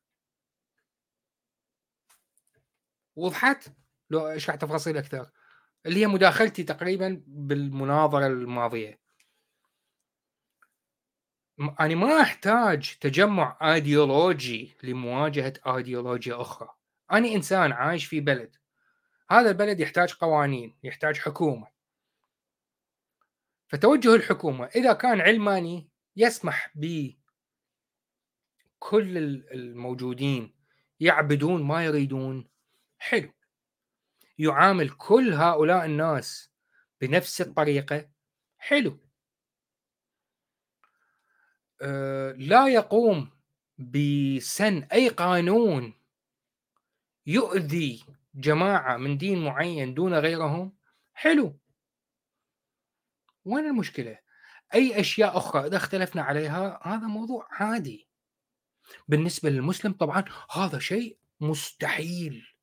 [3.16, 3.68] وضحت.
[4.10, 5.32] لو اشرح تفاصيل أكثر.
[5.86, 9.00] اللي هي مداخلتي تقريبا بالمناظرة الماضية.
[11.80, 16.70] أنا ما أحتاج تجمع آيديولوجي لمواجهة آيديولوجيا أخرى.
[17.12, 18.56] أنا إنسان عايش في بلد.
[19.32, 21.68] هذا البلد يحتاج قوانين يحتاج حكومة.
[23.68, 27.12] فتوجه الحكومة إذا كان علماني يسمح ب
[28.80, 29.18] كل
[29.52, 30.56] الموجودين
[31.00, 32.48] يعبدون ما يريدون
[33.06, 33.34] حلو.
[34.38, 36.52] يعامل كل هؤلاء الناس
[37.02, 38.10] بنفس الطريقة.
[38.58, 39.00] حلو.
[41.82, 43.30] أه لا يقوم
[43.78, 45.94] بسن أي قانون
[47.26, 50.78] يؤذي جماعة من دين معين دون غيرهم.
[51.14, 51.60] حلو.
[53.46, 54.20] وين المشكلة؟
[54.74, 58.08] أي أشياء أخرى إذا اختلفنا عليها هذا موضوع عادي.
[59.08, 62.55] بالنسبة للمسلم طبعا هذا شيء مستحيل.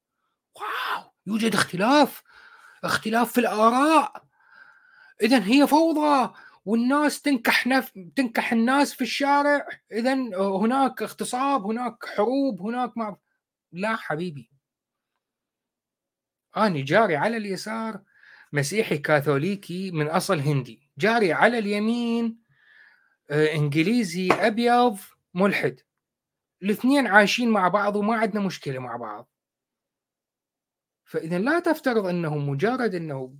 [0.56, 2.22] واو يوجد اختلاف
[2.84, 4.24] اختلاف في الآراء.
[5.22, 6.34] إذا هي فوضى
[6.64, 7.92] والناس تنكح نف...
[8.16, 9.66] تنكح الناس في الشارع.
[9.92, 13.16] إذا هناك اغتصاب هناك حروب هناك ما
[13.72, 14.50] لا حبيبي.
[16.56, 18.02] أنا جاري على اليسار
[18.52, 20.90] مسيحي كاثوليكي من أصل هندي.
[20.98, 22.38] جاري على اليمين
[23.30, 24.98] آه، إنجليزي أبيض
[25.34, 25.80] ملحد.
[26.62, 29.31] الاثنين عايشين مع بعض وما عندنا مشكلة مع بعض.
[31.12, 33.36] فإذا لا تفترض أنه مجرد أنه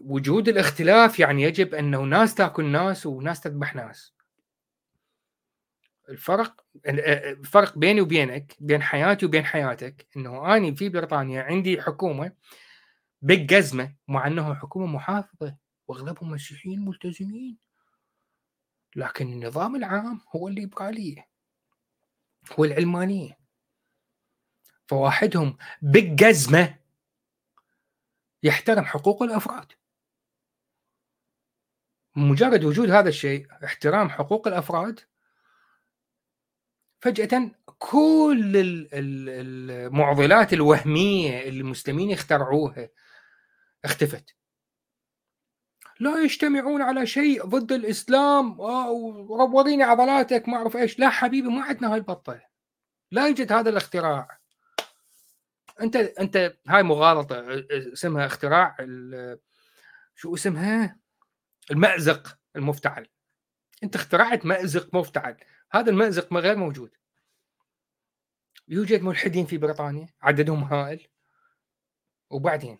[0.00, 4.14] وجود الاختلاف يعني يجب أنه ناس تأكل ناس وناس تذبح ناس.
[6.08, 12.32] الفرق الفرق بيني وبينك بين حياتي وبين حياتك إنه أني في بريطانيا عندي حكومة
[13.22, 15.56] بالجزمة مع إنه حكومة محافظة
[15.88, 17.58] وأغلبهم مسيحيين ملتزمين.
[18.96, 21.28] لكن النظام العام هو الليبرالية
[22.52, 23.43] هو العلمانيه
[24.86, 26.78] فواحدهم بالجزمة
[28.42, 29.72] يحترم حقوق الأفراد.
[32.16, 35.00] مجرد وجود هذا الشيء احترام حقوق الأفراد
[37.00, 38.52] فجأة كل
[38.92, 42.88] المعضلات الوهمية اللي المسلمين اخترعوها
[43.84, 44.36] اختفت.
[46.00, 48.60] لا يجتمعون على شيء ضد الإسلام
[49.54, 50.98] وريني عضلاتك ما أعرف إيش.
[50.98, 52.40] لا حبيبي ما عندنا هاي البطة.
[53.10, 54.43] لا يوجد هذا الاختراع.
[55.80, 57.44] أنت أنت هاي مغالطة
[57.92, 58.76] اسمها اختراع
[60.14, 60.98] شو اسمها؟
[61.70, 63.08] المأزق المفتعل.
[63.82, 65.36] أنت اخترعت مأزق مفتعل.
[65.72, 66.96] هذا المأزق غير موجود.
[68.68, 71.06] يوجد ملحدين في بريطانيا عددهم هائل.
[72.30, 72.78] وبعدين؟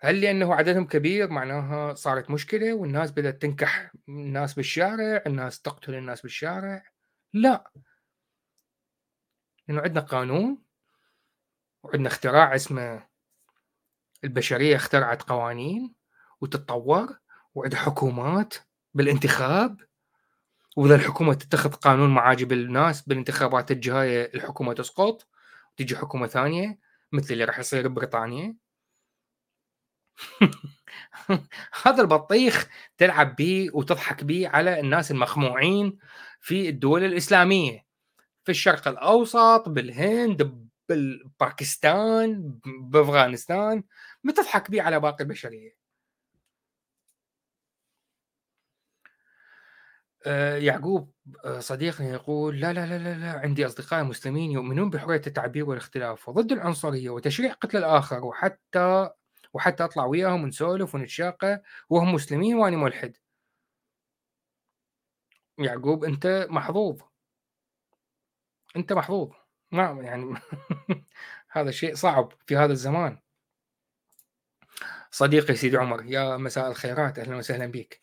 [0.00, 6.22] هل لأنه عددهم كبير معناها صارت مشكلة والناس بدأت تنكح الناس بالشارع الناس تقتل الناس
[6.22, 6.82] بالشارع؟
[7.32, 7.72] لا.
[9.68, 10.69] لأنه عندنا قانون
[11.82, 13.06] وعندنا اختراع اسمه
[14.24, 15.94] البشرية اخترعت قوانين
[16.40, 17.18] وتتطور
[17.54, 18.54] وعندها حكومات
[18.94, 19.80] بالانتخاب
[20.76, 25.28] وإذا الحكومة تتخذ قانون معاجب الناس بالانتخابات الجاية الحكومة تسقط
[25.72, 26.78] وتجي حكومة ثانية
[27.12, 28.56] مثل اللي راح يصير ببريطانيا.
[31.84, 32.68] هذا البطيخ
[32.98, 35.98] تلعب به وتضحك به على الناس المخموعين
[36.40, 37.86] في الدول الإسلامية.
[38.44, 42.58] في الشرق الأوسط بالهند بالباكستان
[42.90, 43.84] بأفغانستان
[44.24, 45.76] بتضحك به على باقي البشرية.
[50.26, 51.12] آه، يعقوب
[51.44, 56.28] آه، صديقنا يقول لا لا لا لا, لا عندي أصدقاء مسلمين يؤمنون بحرية التعبير والاختلاف
[56.28, 59.10] وضد العنصرية وتشريع قتل الآخر وحتى
[59.52, 63.16] وحتى أطلع وياهم ونسولف ونتشاقى وهم مسلمين وأنا ملحد.
[65.58, 67.00] يعقوب أنت محظوظ.
[68.76, 69.39] أنت محظوظ.
[69.72, 70.34] ما يعني
[71.52, 73.18] هذا شيء صعب في هذا الزمان.
[75.10, 78.00] صديقي سيدي عمر يا مساء الخيرات أهلا وسهلا بك.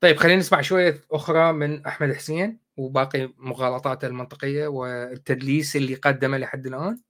[0.00, 6.66] طيب خلينا نسمع شوية أخرى من أحمد حسين وباقي مغالطاته المنطقية والتدليس اللي قدمه لحد
[6.66, 7.02] الآن.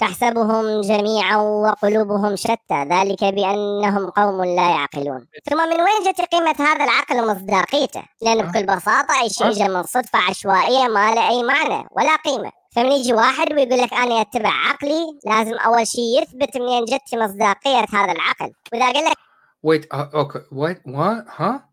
[0.00, 5.26] تحسبهم جميعا وقلوبهم شتى ذلك بأنهم قوم لا يعقلون.
[5.50, 9.82] ثم من وين جت قيمة هذا العقل ومصداقيته لأن بكل بساطة أي شيء جاء من
[9.82, 12.59] صدفة عشوائية ما له أي معنى ولا قيمة.
[12.70, 17.86] فمن يجي واحد ويقول لك أنا أتبع عقلي لازم أول شيء يثبت منين جت مصداقية
[17.92, 18.52] هذا العقل.
[18.72, 19.16] وإذا قال لك
[19.62, 20.42] wait okay.
[20.52, 21.70] wait ها؟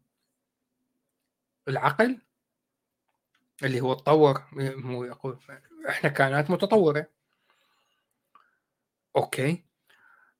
[1.68, 2.22] العقل؟
[3.64, 4.44] اللي هو تطور
[4.86, 5.40] هو يقول.
[5.90, 7.08] إحنا كائنات متطورة.
[9.16, 9.64] أوكي.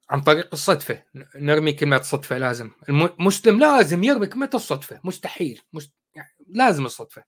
[0.10, 1.04] عن طريق الصدفة.
[1.36, 2.72] نرمي كلمة صدفة لازم.
[2.90, 5.00] المسلم لازم يرمي كلمة الصدفة.
[5.04, 5.62] مستحيل.
[5.74, 5.94] مست...
[6.16, 7.24] يعني لازم الصدفة.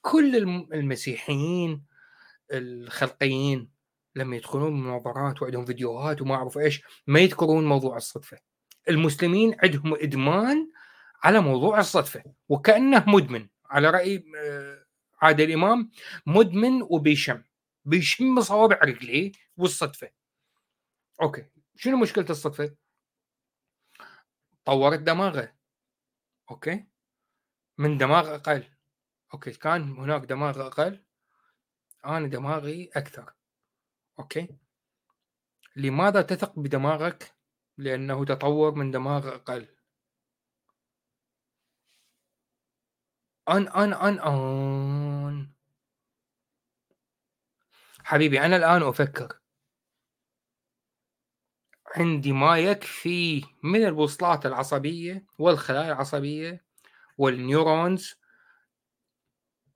[0.00, 0.36] كل
[0.72, 1.88] المسيحيين
[2.52, 3.70] الخلقيين
[4.14, 8.38] لما يدخلون مناظرات وعندهم فيديوهات وما أعرف إيش ما يذكرون موضوع الصدفة.
[8.88, 10.70] المسلمين عندهم إدمان
[11.22, 13.48] على موضوع الصدفة وكأنه مدمن.
[13.66, 14.84] على رأي آه،
[15.22, 15.90] عادل إمام
[16.26, 17.42] مدمن وبيشم.
[17.84, 20.10] بيشم صوابع رجليه والصدفة.
[21.22, 21.44] okay
[21.76, 22.74] شنو مشكلة الصدفة؟
[24.64, 25.52] طورت دماغه.
[26.50, 26.86] okay
[27.78, 28.64] من دماغ أقل.
[29.34, 31.07] okay كان هناك دماغ أقل.
[32.06, 33.34] أنا دماغي أكثر.
[34.18, 34.48] okay؟
[35.76, 37.34] لماذا تثق بدماغك؟
[37.76, 39.68] لأنه تطور من دماغ أقل.
[43.48, 45.52] أن أن أن أن.
[48.04, 49.40] حبيبي أنا الآن أفكر.
[51.96, 56.64] عندي ما يكفي من الوصلات العصبية والخلايا العصبية
[57.18, 58.14] والنيورونز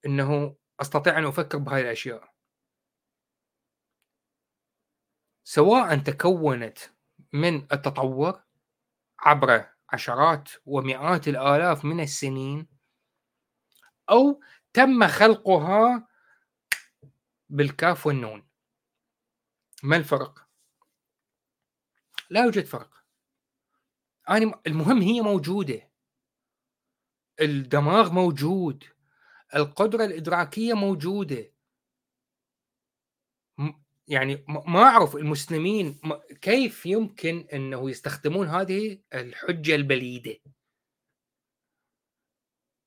[0.07, 2.33] إنه أستطيع أن أفكر بهاي الأشياء.
[5.45, 6.79] سواء تكونت
[7.33, 8.43] من التطور
[9.19, 12.69] عبر عشرات ومئات الآلاف من السنين
[14.11, 14.43] أو
[14.73, 16.09] تم خلقها
[17.49, 18.49] بالكاف والنون.
[19.83, 20.49] ما الفرق؟
[22.31, 23.05] لا يوجد فرق.
[24.67, 25.91] المهم هي موجودة.
[27.41, 28.85] الدماغ موجود.
[29.55, 31.53] القدرة الإدراكية موجودة.
[34.09, 36.01] يعني ما أعرف المسلمين
[36.41, 40.37] كيف يمكن أنه يستخدمون هذه الحجة البليدة؟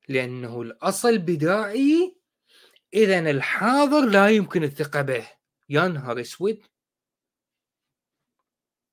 [0.09, 2.17] لأنه الأصل بدائي
[2.93, 5.27] إذا الحاضر لا يمكن الثقة به.
[5.69, 6.63] يا نهار أسود.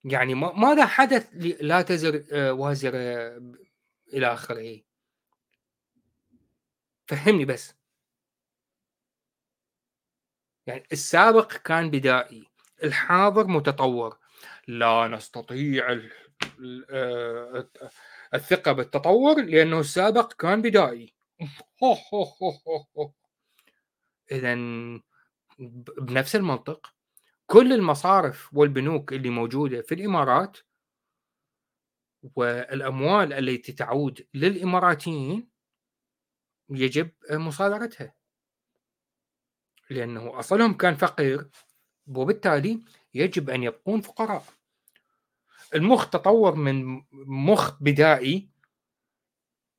[0.04, 1.28] يعني ماذا حدث
[1.60, 2.98] لا تزر آه، وازرة
[4.12, 4.80] إلى آخره؟
[7.12, 7.74] فهمني بس.
[10.66, 12.46] يعني السابق كان بدائي
[12.84, 14.18] الحاضر متطور.
[14.68, 16.00] لا نستطيع
[16.90, 17.68] آه،
[18.34, 21.14] الثقة بالتطور لأنه السابق كان بدائي.
[24.32, 24.54] إذا
[25.98, 26.94] بنفس المنطق
[27.46, 30.58] كل المصارف والبنوك اللي موجودة في الإمارات
[32.36, 35.51] والأموال التي تعود للإماراتيين
[36.76, 38.14] يجب مصادرتها.
[39.90, 41.50] لأنه أصلهم كان فقير
[42.06, 44.44] وبالتالي يجب أن يبقون فقراء.
[45.74, 48.50] المخ تطور من مخ بدائي.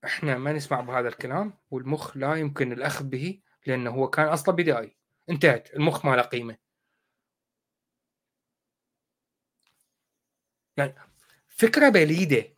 [0.06, 4.98] إحنا ما نسمع بهذا الكلام والمخ لا يمكن الأخذ به لأنه هو كان أصلا بدائي.
[5.30, 6.58] انتهت المخ ما له قيمة.
[10.78, 10.96] يعني
[11.48, 12.54] فكرة بليدة.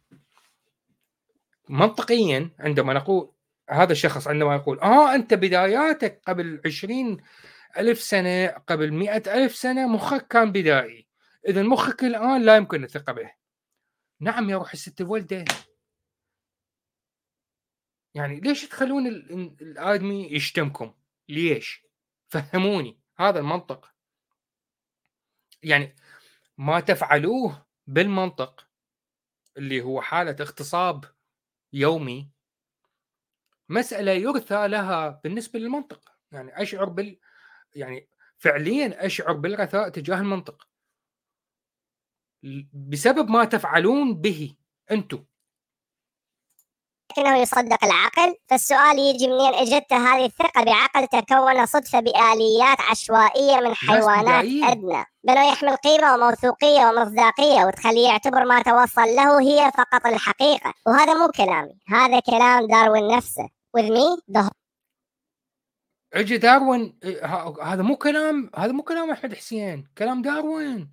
[1.70, 3.35] منطقيا عندما نقول
[3.70, 7.18] هذا الشخص عندما يقول آه أنت بداياتك قبل عشرين
[7.78, 11.08] ألف سنة قبل مئة ألف سنة مخك كان بدائي.
[11.48, 13.32] إذا مخك الآن لا يمكن الثقة به.
[14.20, 15.46] نعم يا روح الست الوالدة
[18.14, 20.94] يعني ليش تخلون الآدمي يشتمكم؟
[21.30, 21.86] ليش؟
[22.28, 23.00] فهموني.
[23.18, 23.92] هذا المنطق.
[25.64, 25.96] يعني
[26.58, 28.68] ما تفعلوه بالمنطق
[29.58, 31.06] اللي هو حالة اغتصاب
[31.74, 32.35] يومي
[33.70, 36.00] مسألة يرثى لها بالنسبة للمنطق.
[36.32, 37.20] يعني أشعر بال
[37.76, 40.68] يعني فعليا أشعر بالرثاء تجاه المنطق.
[42.74, 44.56] بسبب ما تفعلون به
[44.92, 45.26] أنتم.
[47.12, 48.36] لكنه يصدق العقل.
[48.48, 55.06] فالسؤال يجي منين؟ إجت هذه الثقة بعقل تكون صدفة بآليات عشوائية من حيوانات أدنى.
[55.24, 60.74] بل يحمل قيمة وموثوقية ومصداقية وتخليه يعتبر ما توصل له هي فقط الحقيقة.
[60.88, 61.80] وهذا مو كلامي.
[61.88, 63.55] هذا كلام داروين نفسه.
[63.75, 64.51] with me the
[66.15, 66.99] اجى داروين
[67.63, 70.93] هذا مو كلام هذا مو كلام احمد حسين كلام داروين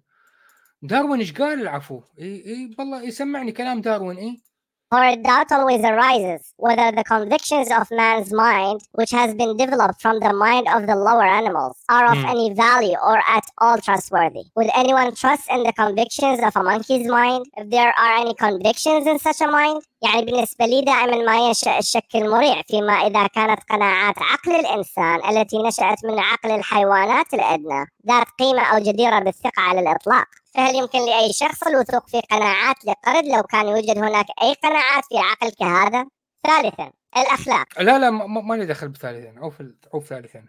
[0.81, 4.41] داروين ايش قال العفو اي اي والله يسمعني كلام داروين اي
[4.89, 10.21] For doubt always arises whether the convictions of man's mind, which has been developed from
[10.21, 12.29] the mind of the lower animals, are of mm.
[12.33, 14.43] any value or at all trustworthy.
[14.55, 19.07] Would anyone trust in the convictions of a monkey's mind if there are any convictions
[19.07, 19.83] in such a mind?
[20.02, 25.58] يعني بالنسبة لي دائما ما ينشأ الشك المريع فيما إذا كانت قناعات عقل الإنسان التي
[25.58, 31.32] نشأت من عقل الحيوانات الأدنى ذات قيمة أو جديرة بالثقة على الإطلاق فهل يمكن لأي
[31.32, 36.06] شخص الوثوق في قناعات لقرد لو كان يوجد هناك أي قناعات في عقل كهذا؟
[36.46, 37.82] ثالثا الأخلاق.
[37.82, 40.44] لا لا ما لي دخل بثالثا أو في أو ثالثا.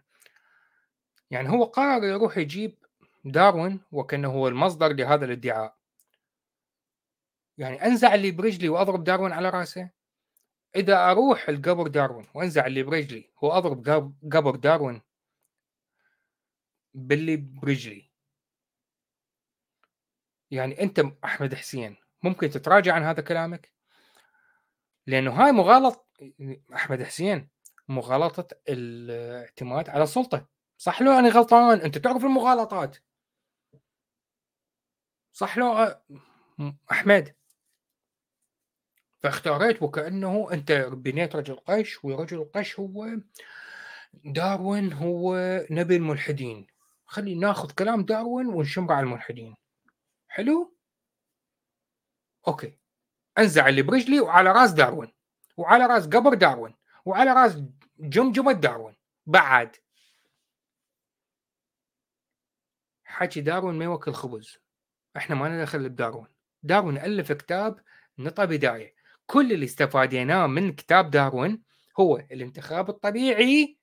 [1.32, 2.78] يعني هو قرر يروح يجيب
[3.26, 5.83] داروين وكأنه هو المصدر لهذا الادعاء.
[7.58, 9.90] يعني انزع اللي برجلي واضرب داروين على راسه
[10.76, 13.90] اذا أروح القبر داروين وانزع اللي برجلي واضرب
[14.34, 15.02] قبر داروين
[16.94, 18.12] باللي برجلي.
[20.52, 23.74] يعني انت احمد حسين ممكن تتراجع عن هذا كلامك؟
[25.08, 26.08] لأنه هاي مغالط
[26.74, 27.50] احمد حسين
[27.88, 30.48] مغالطة الاعتماد على السلطة.
[30.78, 32.98] صح لو أنا غلطان؟ أنت تعرف المغالطات.
[35.34, 35.96] صح لو
[36.92, 37.36] احمد.
[39.24, 43.08] فاختاريت وكأنه أنت بنيت رجل قش ورجل القش هو
[44.14, 45.36] داروين هو
[45.72, 46.68] نبي الملحدين.
[47.06, 49.56] خلي ناخذ كلام داروين ونشمره على الملحدين.
[50.28, 50.78] حلو؟
[52.48, 52.78] okay.
[53.38, 55.12] أنزع اللي برجلي وعلى راس داروين
[55.58, 57.64] وعلى راس قبر داروين وعلى راس
[58.00, 58.96] جمجمة داروين.
[59.26, 59.76] بعد.
[63.04, 64.58] حكي داروين ما يوكل خبز.
[65.18, 66.28] إحنا ما ندخل بداروين
[66.64, 67.80] داروين ألف كتاب
[68.20, 69.03] نطى بداية.
[69.26, 71.64] كل اللي استفاديناه من كتاب داروين
[72.00, 73.78] هو الانتخاب الطبيعي.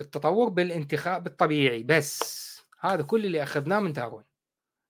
[0.00, 2.46] التطور بالانتخاب الطبيعي بس.
[2.80, 4.24] هذا كل اللي أخذناه من داروين.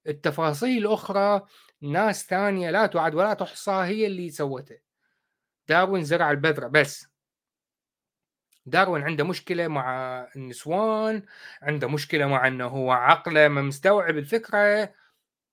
[0.07, 1.47] التفاصيل الاخرى
[1.81, 4.79] ناس ثانية لا تعد ولا تحصى هي اللي سوته.
[5.68, 7.07] داروين زرع البذرة بس.
[8.66, 9.89] داروين عنده مشكلة مع
[10.37, 11.27] النسوان
[11.62, 14.95] عنده مشكلة مع إنه هو عقله ما مستوعب الفكرة.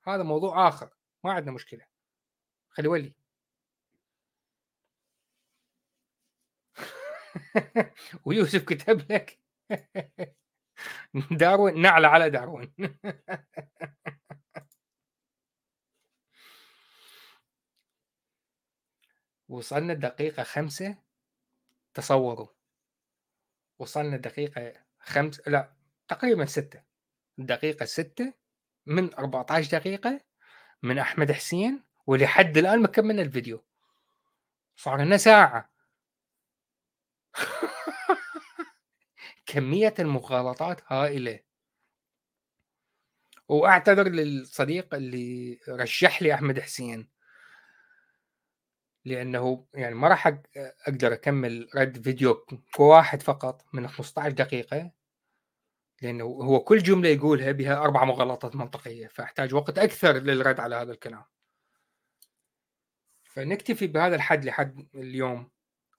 [0.08, 0.90] هذا موضوع آخر.
[1.24, 1.93] ما عندنا مشكلة.
[2.74, 3.14] خلي ولي
[8.26, 9.40] ويوسف كتب لك.
[11.32, 12.74] داروين نعلى على داروين.
[19.50, 20.98] وصلنا الدقيقة خمسة
[21.94, 22.48] تصوروا.
[23.80, 25.74] وصلنا الدقيقة خمس لا
[26.08, 26.84] تقريبا ستة.
[27.40, 28.34] الدقيقة ستة
[28.86, 30.22] من 14 دقيقة
[30.84, 33.64] من أحمد حسين ولحد الآن ما كملنا الفيديو.
[34.76, 35.70] صار لنا ساعة.
[39.46, 41.40] كمية المغالطات هائلة.
[43.50, 47.10] وأعتذر للصديق اللي رشح لي أحمد حسين.
[49.06, 50.28] لأنه يعني ما راح
[50.88, 52.46] أقدر أكمل رد فيديو
[52.80, 54.92] واحد فقط من 15 دقيقة.
[56.02, 59.08] لأنه هو كل جملة يقولها بها أربع مغالطات منطقية.
[59.08, 61.24] فأحتاج وقت أكثر للرد على هذا الكلام.
[63.34, 65.52] فنكتفي بهذا الحد لحد اليوم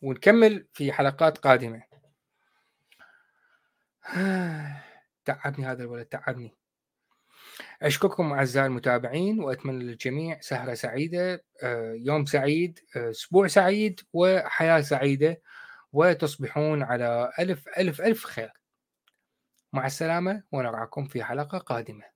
[0.03, 1.83] ونكمل في حلقات قادمة.
[5.25, 6.55] تعبني هذا الولد تعبني.
[7.83, 15.43] أشكركم أعزائي المتابعين وأتمنى للجميع سهرة سعيدة آه، يوم سعيد آه، أسبوع سعيد وحياة سعيدة
[15.93, 18.53] وتصبحون على ألف ألف ألف خير.
[19.73, 22.14] مع السلامة ونراكم في حلقة قادمة.